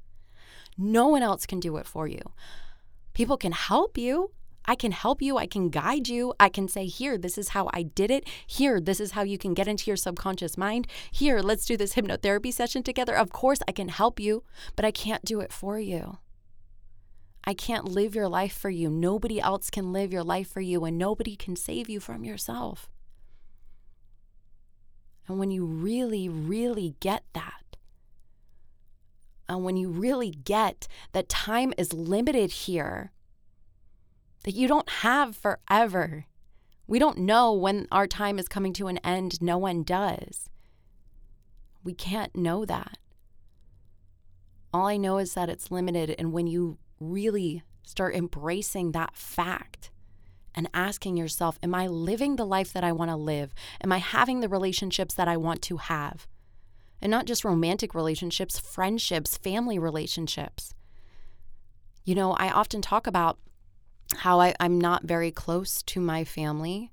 No 0.79 1.09
one 1.09 1.25
else 1.25 1.45
can 1.45 1.59
do 1.59 1.77
it 1.77 1.87
for 1.87 2.07
you. 2.07 2.23
People 3.15 3.37
can 3.37 3.53
help 3.53 3.99
you, 3.99 4.31
I 4.67 4.75
can 4.75 4.93
help 4.93 5.21
you. 5.21 5.37
I 5.37 5.47
can 5.47 5.69
guide 5.69 6.09
you. 6.09 6.35
I 6.41 6.49
can 6.49 6.69
say, 6.69 6.87
here, 6.87 7.19
this 7.19 7.37
is 7.37 7.51
how 7.51 7.69
I 7.73 7.83
did 7.83 8.11
it. 8.11 8.27
Here, 8.47 8.81
this 8.81 9.01
is 9.01 9.13
how 9.13 9.23
you 9.23 9.39
can 9.39 9.55
get 9.55 9.69
into 9.69 9.91
your 9.91 9.97
subconscious 9.97 10.57
mind. 10.57 10.87
Here, 11.11 11.41
let's 11.41 11.67
do 11.67 11.77
this 11.77 11.95
hypnotherapy 11.95 12.53
session 12.53 12.83
together. 12.83 13.15
Of 13.15 13.31
course, 13.31 13.61
I 13.69 13.73
can 13.73 13.89
help 13.89 14.19
you, 14.19 14.43
but 14.77 14.85
I 14.85 14.91
can't 14.91 15.25
do 15.25 15.41
it 15.41 15.53
for 15.53 15.79
you. 15.79 16.19
I 17.47 17.53
can't 17.53 17.85
live 17.85 18.15
your 18.15 18.29
life 18.29 18.57
for 18.57 18.71
you. 18.71 18.89
Nobody 18.89 19.39
else 19.39 19.69
can 19.69 19.93
live 19.93 20.13
your 20.13 20.25
life 20.25 20.49
for 20.49 20.63
you, 20.63 20.85
and 20.85 20.97
nobody 20.97 21.37
can 21.37 21.57
save 21.57 21.91
you 21.91 22.01
from 22.01 22.25
yourself. 22.25 22.89
And 25.29 25.39
when 25.39 25.51
you 25.51 25.67
really, 25.67 26.29
really 26.29 26.97
get 27.01 27.25
that, 27.35 27.77
and 29.47 29.63
when 29.63 29.77
you 29.77 29.91
really 29.91 30.31
get 30.31 30.89
that 31.13 31.29
time 31.29 31.75
is 31.77 31.93
limited 31.93 32.51
here, 32.51 33.13
that 34.45 34.55
you 34.55 34.69
don't 34.69 34.89
have 34.89 35.37
forever. 35.37 36.27
We 36.87 36.99
don't 36.99 37.19
know 37.19 37.53
when 37.53 37.89
our 37.91 38.07
time 38.07 38.39
is 38.39 38.49
coming 38.49 38.73
to 38.75 38.87
an 38.87 38.99
end. 38.99 39.43
No 39.43 39.59
one 39.59 39.83
does. 39.83 40.49
We 41.83 41.95
can't 41.95 42.37
know 42.37 42.65
that. 42.65 42.99
All 44.73 44.87
I 44.87 44.97
know 44.97 45.19
is 45.19 45.35
that 45.35 45.49
it's 45.49 45.71
limited. 45.71 46.15
And 46.19 46.33
when 46.33 46.47
you 46.47 46.79
really 47.01 47.63
start 47.83 48.15
embracing 48.15 48.93
that 48.93 49.17
fact 49.17 49.91
and 50.55 50.69
asking 50.75 51.17
yourself, 51.17 51.59
Am 51.63 51.75
I 51.75 51.87
living 51.87 52.37
the 52.37 52.47
life 52.47 52.73
that 52.73 52.85
I 52.85 52.93
want 52.93 53.11
to 53.11 53.17
live? 53.17 53.55
Am 53.83 53.93
I 53.93 53.99
having 53.99 54.41
the 54.41 54.49
relationships 54.49 55.15
that 55.15 55.29
I 55.29 55.37
want 55.37 55.63
to 55.63 55.79
have? 55.79 56.27
And 57.01 57.11
not 57.11 57.27
just 57.27 57.45
romantic 57.45 57.95
relationships, 57.95 58.59
friendships, 58.59 59.37
family 59.37 59.79
relationships. 59.79 60.75
You 62.05 62.15
know, 62.15 62.33
I 62.33 62.51
often 62.51 62.83
talk 62.83 63.07
about 63.07 63.39
how 64.15 64.41
I, 64.41 64.55
I'm 64.61 64.81
not 64.81 65.05
very 65.05 65.31
close 65.31 65.83
to 65.85 66.01
my 66.01 66.25
family. 66.25 66.93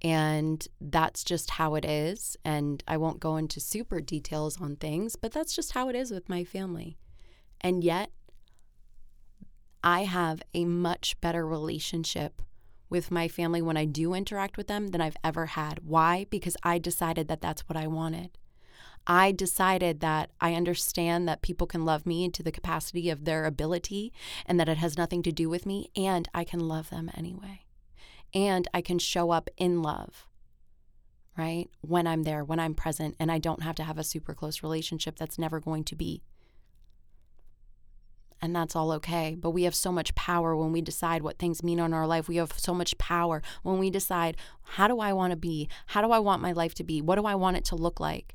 And 0.00 0.66
that's 0.80 1.24
just 1.24 1.50
how 1.50 1.74
it 1.74 1.84
is. 1.84 2.36
And 2.44 2.84
I 2.86 2.96
won't 2.96 3.18
go 3.18 3.36
into 3.36 3.58
super 3.58 4.00
details 4.00 4.60
on 4.60 4.76
things, 4.76 5.16
but 5.16 5.32
that's 5.32 5.56
just 5.56 5.72
how 5.72 5.88
it 5.88 5.96
is 5.96 6.10
with 6.10 6.28
my 6.28 6.44
family. 6.44 6.98
And 7.60 7.82
yet, 7.82 8.10
I 9.82 10.04
have 10.04 10.42
a 10.54 10.64
much 10.64 11.20
better 11.20 11.46
relationship 11.46 12.42
with 12.90 13.10
my 13.10 13.28
family 13.28 13.60
when 13.60 13.76
I 13.76 13.84
do 13.84 14.14
interact 14.14 14.56
with 14.56 14.66
them 14.66 14.88
than 14.88 15.00
I've 15.00 15.16
ever 15.22 15.46
had. 15.46 15.80
Why? 15.84 16.26
Because 16.30 16.56
I 16.62 16.78
decided 16.78 17.28
that 17.28 17.40
that's 17.40 17.68
what 17.68 17.76
I 17.76 17.86
wanted. 17.86 18.38
I 19.10 19.32
decided 19.32 20.00
that 20.00 20.30
I 20.38 20.52
understand 20.52 21.26
that 21.26 21.40
people 21.40 21.66
can 21.66 21.86
love 21.86 22.04
me 22.04 22.28
to 22.28 22.42
the 22.42 22.52
capacity 22.52 23.08
of 23.08 23.24
their 23.24 23.46
ability 23.46 24.12
and 24.44 24.60
that 24.60 24.68
it 24.68 24.76
has 24.76 24.98
nothing 24.98 25.22
to 25.22 25.32
do 25.32 25.48
with 25.48 25.64
me, 25.64 25.90
and 25.96 26.28
I 26.34 26.44
can 26.44 26.60
love 26.60 26.90
them 26.90 27.10
anyway. 27.14 27.62
And 28.34 28.68
I 28.74 28.82
can 28.82 28.98
show 28.98 29.30
up 29.30 29.48
in 29.56 29.80
love, 29.80 30.26
right? 31.38 31.70
When 31.80 32.06
I'm 32.06 32.24
there, 32.24 32.44
when 32.44 32.60
I'm 32.60 32.74
present, 32.74 33.16
and 33.18 33.32
I 33.32 33.38
don't 33.38 33.62
have 33.62 33.76
to 33.76 33.84
have 33.84 33.96
a 33.96 34.04
super 34.04 34.34
close 34.34 34.62
relationship 34.62 35.16
that's 35.16 35.38
never 35.38 35.58
going 35.58 35.84
to 35.84 35.96
be. 35.96 36.22
And 38.42 38.54
that's 38.54 38.76
all 38.76 38.92
okay. 38.92 39.34
But 39.34 39.50
we 39.50 39.62
have 39.62 39.74
so 39.74 39.90
much 39.90 40.14
power 40.14 40.54
when 40.54 40.70
we 40.70 40.82
decide 40.82 41.22
what 41.22 41.38
things 41.38 41.62
mean 41.62 41.78
in 41.78 41.94
our 41.94 42.06
life. 42.06 42.28
We 42.28 42.36
have 42.36 42.52
so 42.58 42.74
much 42.74 42.96
power 42.98 43.42
when 43.62 43.78
we 43.78 43.88
decide 43.88 44.36
how 44.62 44.86
do 44.86 45.00
I 45.00 45.14
want 45.14 45.30
to 45.30 45.36
be? 45.36 45.68
How 45.86 46.02
do 46.02 46.12
I 46.12 46.18
want 46.18 46.42
my 46.42 46.52
life 46.52 46.74
to 46.74 46.84
be? 46.84 47.00
What 47.00 47.16
do 47.16 47.24
I 47.24 47.34
want 47.34 47.56
it 47.56 47.64
to 47.66 47.74
look 47.74 47.98
like? 47.98 48.34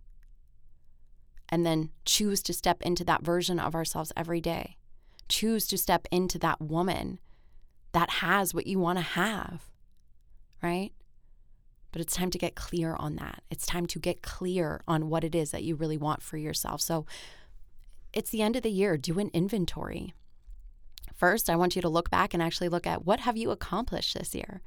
And 1.53 1.67
then 1.67 1.91
choose 2.03 2.41
to 2.41 2.51
step 2.51 2.81
into 2.81 3.03
that 3.03 3.21
version 3.21 3.59
of 3.59 3.75
ourselves 3.75 4.11
every 4.17 4.41
day. 4.41 4.75
Choose 5.29 5.67
to 5.67 5.77
step 5.77 6.07
into 6.11 6.39
that 6.39 6.59
woman 6.59 7.19
that 7.91 8.09
has 8.09 8.55
what 8.55 8.65
you 8.65 8.79
want 8.79 8.97
to 8.97 9.03
have, 9.03 9.61
right? 10.63 10.91
But 11.91 12.01
it's 12.01 12.15
time 12.15 12.31
to 12.31 12.39
get 12.39 12.55
clear 12.55 12.95
on 12.95 13.17
that. 13.17 13.43
It's 13.51 13.67
time 13.67 13.85
to 13.85 13.99
get 13.99 14.23
clear 14.23 14.81
on 14.87 15.09
what 15.09 15.23
it 15.23 15.35
is 15.35 15.51
that 15.51 15.61
you 15.61 15.75
really 15.75 15.95
want 15.95 16.23
for 16.23 16.37
yourself. 16.37 16.81
So 16.81 17.05
it's 18.13 18.31
the 18.31 18.41
end 18.41 18.55
of 18.55 18.63
the 18.63 18.71
year. 18.71 18.97
Do 18.97 19.19
an 19.19 19.29
inventory. 19.31 20.15
First, 21.13 21.51
I 21.51 21.55
want 21.55 21.75
you 21.75 21.83
to 21.83 21.87
look 21.87 22.09
back 22.09 22.33
and 22.33 22.41
actually 22.41 22.69
look 22.69 22.87
at 22.87 23.05
what 23.05 23.19
have 23.19 23.37
you 23.37 23.51
accomplished 23.51 24.17
this 24.17 24.33
year? 24.33 24.63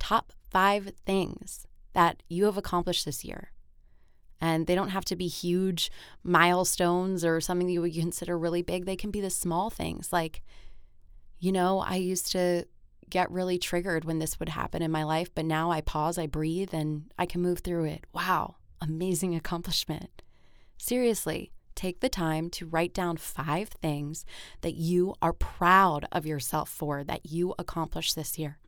Top 0.00 0.32
five 0.50 0.90
things 1.06 1.68
that 1.92 2.24
you 2.28 2.46
have 2.46 2.56
accomplished 2.56 3.04
this 3.04 3.24
year. 3.24 3.52
And 4.40 4.66
they 4.66 4.74
don't 4.74 4.90
have 4.90 5.04
to 5.06 5.16
be 5.16 5.26
huge 5.26 5.90
milestones 6.22 7.24
or 7.24 7.40
something 7.40 7.68
you 7.68 7.80
would 7.80 7.94
consider 7.94 8.38
really 8.38 8.62
big. 8.62 8.84
They 8.84 8.96
can 8.96 9.10
be 9.10 9.20
the 9.20 9.30
small 9.30 9.68
things. 9.68 10.12
Like, 10.12 10.42
you 11.38 11.50
know, 11.50 11.80
I 11.80 11.96
used 11.96 12.30
to 12.32 12.64
get 13.10 13.30
really 13.30 13.58
triggered 13.58 14.04
when 14.04 14.18
this 14.18 14.38
would 14.38 14.50
happen 14.50 14.82
in 14.82 14.90
my 14.90 15.02
life, 15.02 15.34
but 15.34 15.44
now 15.44 15.70
I 15.70 15.80
pause, 15.80 16.18
I 16.18 16.26
breathe, 16.26 16.72
and 16.72 17.10
I 17.18 17.26
can 17.26 17.40
move 17.40 17.60
through 17.60 17.84
it. 17.84 18.04
Wow, 18.12 18.56
amazing 18.80 19.34
accomplishment. 19.34 20.22
Seriously, 20.76 21.52
take 21.74 22.00
the 22.00 22.08
time 22.08 22.50
to 22.50 22.66
write 22.66 22.92
down 22.92 23.16
five 23.16 23.68
things 23.68 24.24
that 24.60 24.74
you 24.74 25.14
are 25.22 25.32
proud 25.32 26.06
of 26.12 26.26
yourself 26.26 26.68
for 26.68 27.04
that 27.04 27.26
you 27.26 27.54
accomplished 27.58 28.14
this 28.14 28.38
year. 28.38 28.58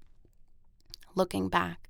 Looking 1.14 1.48
back. 1.48 1.88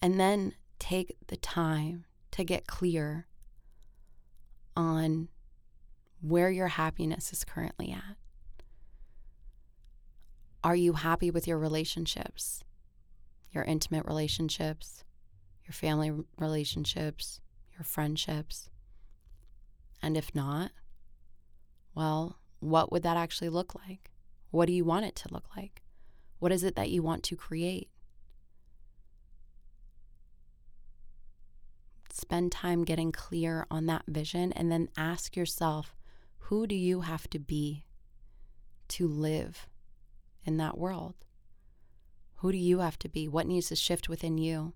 And 0.00 0.18
then 0.18 0.54
take 0.78 1.16
the 1.26 1.36
time 1.36 2.04
to 2.38 2.44
get 2.44 2.68
clear 2.68 3.26
on 4.76 5.28
where 6.20 6.50
your 6.50 6.68
happiness 6.68 7.32
is 7.32 7.44
currently 7.44 7.90
at. 7.90 8.16
Are 10.62 10.76
you 10.76 10.92
happy 10.92 11.32
with 11.32 11.48
your 11.48 11.58
relationships, 11.58 12.62
your 13.50 13.64
intimate 13.64 14.06
relationships, 14.06 15.02
your 15.66 15.72
family 15.72 16.12
relationships, 16.38 17.40
your 17.76 17.82
friendships? 17.82 18.70
And 20.00 20.16
if 20.16 20.32
not, 20.32 20.70
well, 21.92 22.38
what 22.60 22.92
would 22.92 23.02
that 23.02 23.16
actually 23.16 23.48
look 23.48 23.74
like? 23.74 24.12
What 24.52 24.66
do 24.66 24.72
you 24.72 24.84
want 24.84 25.06
it 25.06 25.16
to 25.16 25.32
look 25.32 25.46
like? 25.56 25.82
What 26.38 26.52
is 26.52 26.62
it 26.62 26.76
that 26.76 26.90
you 26.90 27.02
want 27.02 27.24
to 27.24 27.36
create? 27.36 27.88
Spend 32.18 32.52
time 32.52 32.84
getting 32.84 33.12
clear 33.12 33.66
on 33.70 33.86
that 33.86 34.04
vision 34.08 34.52
and 34.52 34.70
then 34.70 34.88
ask 34.96 35.36
yourself 35.36 35.94
who 36.48 36.66
do 36.66 36.74
you 36.74 37.02
have 37.02 37.28
to 37.30 37.38
be 37.38 37.84
to 38.88 39.06
live 39.06 39.66
in 40.44 40.56
that 40.56 40.78
world? 40.78 41.14
Who 42.36 42.52
do 42.52 42.58
you 42.58 42.78
have 42.78 42.98
to 43.00 43.08
be? 43.08 43.28
What 43.28 43.46
needs 43.46 43.68
to 43.68 43.76
shift 43.76 44.08
within 44.08 44.38
you? 44.38 44.72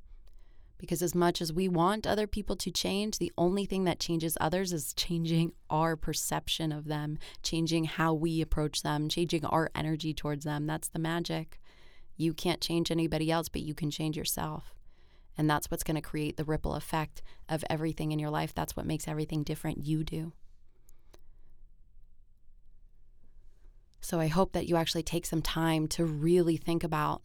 Because 0.77 1.01
as 1.01 1.15
much 1.15 1.41
as 1.41 1.53
we 1.53 1.69
want 1.69 2.07
other 2.07 2.27
people 2.27 2.57
to 2.57 2.71
change, 2.71 3.19
the 3.19 3.33
only 3.39 3.65
thing 3.65 3.85
that 3.85 4.01
changes 4.01 4.37
others 4.41 4.73
is 4.73 4.93
changing 4.93 5.53
our 5.71 5.97
perception 5.97 6.73
of 6.73 6.87
them, 6.87 7.19
changing 7.43 7.85
how 7.85 8.13
we 8.13 8.43
approach 8.43 8.83
them, 8.83 9.09
changing 9.09 9.45
our 9.45 9.71
energy 9.75 10.13
towards 10.13 10.45
them. 10.45 10.67
That's 10.67 10.89
the 10.89 10.99
magic. 10.99 11.59
You 12.17 12.35
can't 12.35 12.61
change 12.61 12.91
anybody 12.91 13.31
else, 13.31 13.49
but 13.49 13.63
you 13.63 13.75
can 13.75 13.91
change 13.91 14.17
yourself. 14.17 14.75
And 15.37 15.49
that's 15.49 15.71
what's 15.71 15.83
going 15.83 15.95
to 15.97 16.03
create 16.03 16.37
the 16.37 16.45
ripple 16.45 16.75
effect 16.75 17.23
of 17.49 17.65
everything 17.71 18.13
in 18.13 18.19
your 18.19 18.31
life. 18.31 18.55
That's 18.55 18.77
what 18.77 18.87
makes 18.87 19.09
everything 19.09 19.43
different. 19.43 19.87
You 19.87 20.05
do. 20.05 20.33
So 24.01 24.21
I 24.21 24.27
hope 24.27 24.53
that 24.53 24.67
you 24.67 24.77
actually 24.77 25.05
take 25.05 25.25
some 25.27 25.43
time 25.43 25.87
to 25.89 26.05
really 26.05 26.57
think 26.57 26.85
about 26.85 27.23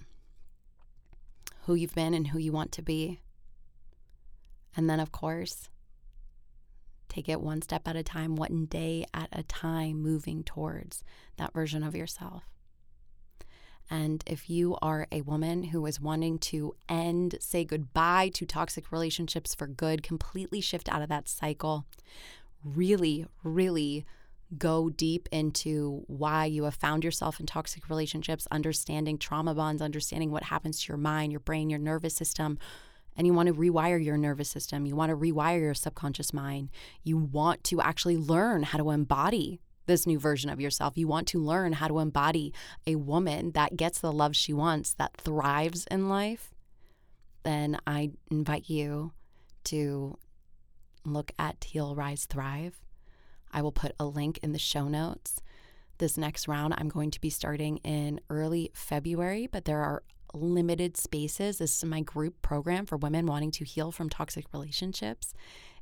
who 1.66 1.74
you've 1.74 1.96
been 1.96 2.14
and 2.14 2.28
who 2.28 2.40
you 2.40 2.52
want 2.52 2.72
to 2.74 2.82
be. 2.82 3.20
And 4.76 4.90
then, 4.90 5.00
of 5.00 5.12
course, 5.12 5.70
take 7.10 7.28
it 7.28 7.42
one 7.42 7.62
step 7.62 7.88
at 7.88 7.96
a 7.96 8.04
time, 8.04 8.36
one 8.36 8.66
day 8.66 9.06
at 9.14 9.28
a 9.32 9.44
time, 9.44 10.02
moving 10.02 10.44
towards 10.44 11.04
that 11.38 11.52
version 11.52 11.84
of 11.84 11.96
yourself. 11.96 12.44
And 13.90 14.24
if 14.28 14.50
you 14.50 14.78
are 14.82 15.08
a 15.12 15.22
woman 15.22 15.64
who 15.64 15.86
is 15.86 16.02
wanting 16.02 16.40
to 16.40 16.76
end, 16.90 17.38
say 17.40 17.64
goodbye 17.64 18.30
to 18.34 18.46
toxic 18.46 18.92
relationships 18.92 19.56
for 19.56 19.68
good, 19.68 20.04
completely 20.04 20.60
shift 20.60 20.90
out 20.90 21.02
of 21.02 21.10
that 21.10 21.30
cycle, 21.30 21.86
really, 22.64 23.26
really 23.44 24.06
go 24.58 24.90
deep 24.90 25.28
into 25.32 26.04
why 26.08 26.46
you 26.46 26.64
have 26.64 26.76
found 26.76 27.04
yourself 27.04 27.40
in 27.40 27.46
toxic 27.46 27.90
relationships, 27.90 28.48
understanding 28.52 29.18
trauma 29.18 29.54
bonds, 29.54 29.82
understanding 29.82 30.32
what 30.32 30.44
happens 30.44 30.82
to 30.82 30.88
your 30.90 30.98
mind, 30.98 31.32
your 31.32 31.40
brain, 31.40 31.70
your 31.70 31.80
nervous 31.80 32.16
system. 32.16 32.58
And 33.16 33.26
you 33.26 33.34
want 33.34 33.48
to 33.48 33.54
rewire 33.54 34.04
your 34.04 34.18
nervous 34.18 34.50
system. 34.50 34.86
You 34.86 34.96
want 34.96 35.10
to 35.10 35.18
rewire 35.18 35.60
your 35.60 35.74
subconscious 35.74 36.34
mind. 36.34 36.70
You 37.04 37.18
want 37.18 37.64
to 37.66 37.82
actually 37.82 38.16
learn 38.16 38.64
how 38.64 38.78
to 38.78 38.92
embody 38.92 39.60
this 39.88 40.06
new 40.06 40.20
version 40.20 40.50
of 40.50 40.62
yourself. 40.62 40.98
You 40.98 41.08
want 41.08 41.28
to 41.30 41.44
learn 41.44 41.74
how 41.74 41.88
to 41.88 42.00
embody 42.00 42.54
a 42.86 42.96
woman 42.96 43.52
that 43.52 43.76
gets 43.76 44.00
the 44.00 44.12
love 44.12 44.36
she 44.36 44.54
wants, 44.54 44.94
that 44.96 45.18
thrives 45.18 45.88
in 45.90 46.08
life. 46.08 46.54
Then 47.44 47.78
I 47.88 48.12
invite 48.30 48.70
you 48.70 49.14
to 49.66 50.18
look 51.04 51.32
at 51.40 51.64
Heal, 51.64 51.96
Rise, 51.96 52.26
Thrive 52.26 52.80
I 53.52 53.62
will 53.62 53.72
put 53.72 53.94
a 54.00 54.06
link 54.06 54.40
in 54.44 54.52
the 54.52 54.60
show 54.60 54.88
notes. 54.88 55.42
This 55.98 56.18
next 56.18 56.48
round, 56.48 56.76
I'm 56.78 56.90
going 56.90 57.12
to 57.12 57.22
be 57.22 57.30
starting 57.30 57.78
in 57.78 58.20
early 58.30 58.72
February, 58.74 59.48
but 59.48 59.66
there 59.66 59.82
are 59.82 60.04
limited 60.34 60.98
spaces. 60.98 61.58
This 61.58 61.78
is 61.78 61.86
my 61.86 62.02
group 62.02 62.42
program 62.42 62.86
for 62.86 62.98
women 62.98 63.26
wanting 63.26 63.52
to 63.52 63.66
heal 63.66 63.92
from 63.92 64.10
toxic 64.10 64.46
relationships. 64.54 65.34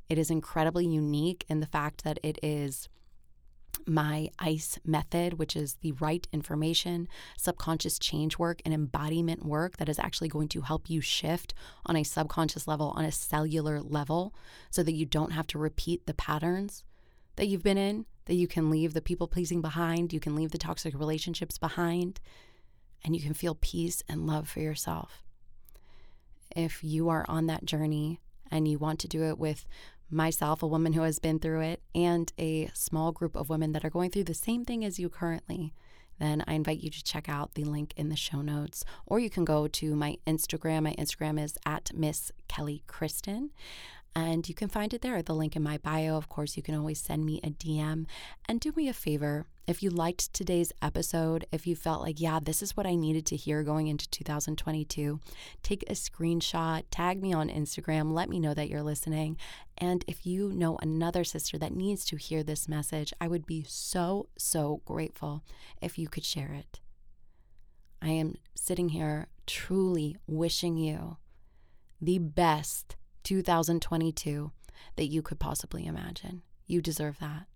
It 0.08 0.18
is 0.18 0.30
incredibly 0.30 0.86
unique 0.86 1.44
in 1.48 1.60
the 1.60 1.66
fact 1.66 2.04
that 2.04 2.18
it 2.22 2.38
is 2.42 2.88
my 3.86 4.30
ICE 4.38 4.78
method, 4.84 5.34
which 5.34 5.56
is 5.56 5.74
the 5.82 5.92
right 5.92 6.26
information, 6.32 7.08
subconscious 7.36 7.98
change 7.98 8.38
work, 8.38 8.60
and 8.64 8.72
embodiment 8.72 9.44
work 9.44 9.76
that 9.76 9.88
is 9.88 9.98
actually 9.98 10.28
going 10.28 10.48
to 10.48 10.62
help 10.62 10.88
you 10.88 11.00
shift 11.00 11.54
on 11.84 11.96
a 11.96 12.04
subconscious 12.04 12.66
level, 12.66 12.92
on 12.96 13.04
a 13.04 13.12
cellular 13.12 13.80
level, 13.80 14.34
so 14.70 14.82
that 14.82 14.94
you 14.94 15.06
don't 15.06 15.32
have 15.32 15.46
to 15.48 15.58
repeat 15.58 16.06
the 16.06 16.14
patterns 16.14 16.84
that 17.36 17.46
you've 17.46 17.62
been 17.62 17.78
in, 17.78 18.06
that 18.26 18.34
you 18.34 18.48
can 18.48 18.70
leave 18.70 18.94
the 18.94 19.02
people 19.02 19.28
pleasing 19.28 19.60
behind, 19.60 20.12
you 20.12 20.20
can 20.20 20.34
leave 20.34 20.50
the 20.50 20.58
toxic 20.58 20.98
relationships 20.98 21.58
behind, 21.58 22.20
and 23.04 23.14
you 23.14 23.22
can 23.22 23.34
feel 23.34 23.54
peace 23.54 24.02
and 24.08 24.26
love 24.26 24.48
for 24.48 24.60
yourself. 24.60 25.22
If 26.54 26.82
you 26.82 27.08
are 27.08 27.24
on 27.28 27.46
that 27.46 27.64
journey 27.64 28.20
and 28.50 28.66
you 28.66 28.78
want 28.78 29.00
to 29.00 29.08
do 29.08 29.24
it 29.24 29.38
with 29.38 29.66
myself, 30.10 30.62
a 30.62 30.66
woman 30.66 30.92
who 30.92 31.02
has 31.02 31.18
been 31.18 31.38
through 31.38 31.60
it, 31.60 31.82
and 31.94 32.32
a 32.38 32.70
small 32.74 33.12
group 33.12 33.36
of 33.36 33.48
women 33.48 33.72
that 33.72 33.84
are 33.84 33.90
going 33.90 34.10
through 34.10 34.24
the 34.24 34.34
same 34.34 34.64
thing 34.64 34.84
as 34.84 34.98
you 34.98 35.08
currently, 35.08 35.72
then 36.18 36.42
I 36.46 36.54
invite 36.54 36.80
you 36.80 36.90
to 36.90 37.04
check 37.04 37.28
out 37.28 37.54
the 37.54 37.64
link 37.64 37.92
in 37.96 38.08
the 38.08 38.16
show 38.16 38.40
notes. 38.40 38.84
Or 39.04 39.18
you 39.20 39.28
can 39.28 39.44
go 39.44 39.68
to 39.68 39.94
my 39.94 40.16
Instagram. 40.26 40.84
My 40.84 40.94
Instagram 40.94 41.42
is 41.42 41.58
at 41.66 41.90
Miss 41.94 42.32
Kelly 42.48 42.82
Kristin 42.88 43.50
and 44.16 44.48
you 44.48 44.54
can 44.54 44.70
find 44.70 44.94
it 44.94 45.02
there, 45.02 45.20
the 45.20 45.34
link 45.34 45.56
in 45.56 45.62
my 45.62 45.76
bio. 45.76 46.16
Of 46.16 46.30
course, 46.30 46.56
you 46.56 46.62
can 46.62 46.74
always 46.74 46.98
send 46.98 47.26
me 47.26 47.38
a 47.44 47.50
DM. 47.50 48.06
And 48.48 48.58
do 48.58 48.72
me 48.74 48.88
a 48.88 48.94
favor 48.94 49.44
if 49.66 49.82
you 49.82 49.90
liked 49.90 50.32
today's 50.32 50.72
episode, 50.80 51.44
if 51.52 51.66
you 51.66 51.76
felt 51.76 52.00
like, 52.00 52.18
yeah, 52.18 52.40
this 52.42 52.62
is 52.62 52.74
what 52.74 52.86
I 52.86 52.94
needed 52.94 53.26
to 53.26 53.36
hear 53.36 53.62
going 53.62 53.88
into 53.88 54.08
2022, 54.08 55.20
take 55.62 55.82
a 55.82 55.92
screenshot, 55.92 56.84
tag 56.90 57.20
me 57.20 57.34
on 57.34 57.50
Instagram, 57.50 58.14
let 58.14 58.30
me 58.30 58.40
know 58.40 58.54
that 58.54 58.70
you're 58.70 58.82
listening. 58.82 59.36
And 59.76 60.02
if 60.08 60.24
you 60.24 60.50
know 60.50 60.78
another 60.80 61.22
sister 61.22 61.58
that 61.58 61.76
needs 61.76 62.06
to 62.06 62.16
hear 62.16 62.42
this 62.42 62.70
message, 62.70 63.12
I 63.20 63.28
would 63.28 63.44
be 63.44 63.66
so, 63.68 64.28
so 64.38 64.80
grateful 64.86 65.42
if 65.82 65.98
you 65.98 66.08
could 66.08 66.24
share 66.24 66.54
it. 66.54 66.80
I 68.00 68.08
am 68.10 68.36
sitting 68.54 68.88
here 68.88 69.26
truly 69.46 70.16
wishing 70.26 70.78
you 70.78 71.18
the 72.00 72.18
best 72.18 72.96
2022 73.26 74.52
that 74.94 75.06
you 75.06 75.20
could 75.20 75.40
possibly 75.40 75.84
imagine. 75.84 76.42
You 76.68 76.80
deserve 76.80 77.18
that. 77.18 77.46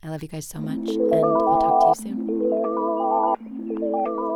I 0.00 0.10
love 0.10 0.22
you 0.22 0.28
guys 0.28 0.46
so 0.46 0.60
much, 0.60 0.90
and 0.90 1.12
I'll 1.12 1.58
talk 1.58 1.98
to 1.98 2.08
you 2.08 2.14
soon. 2.14 4.29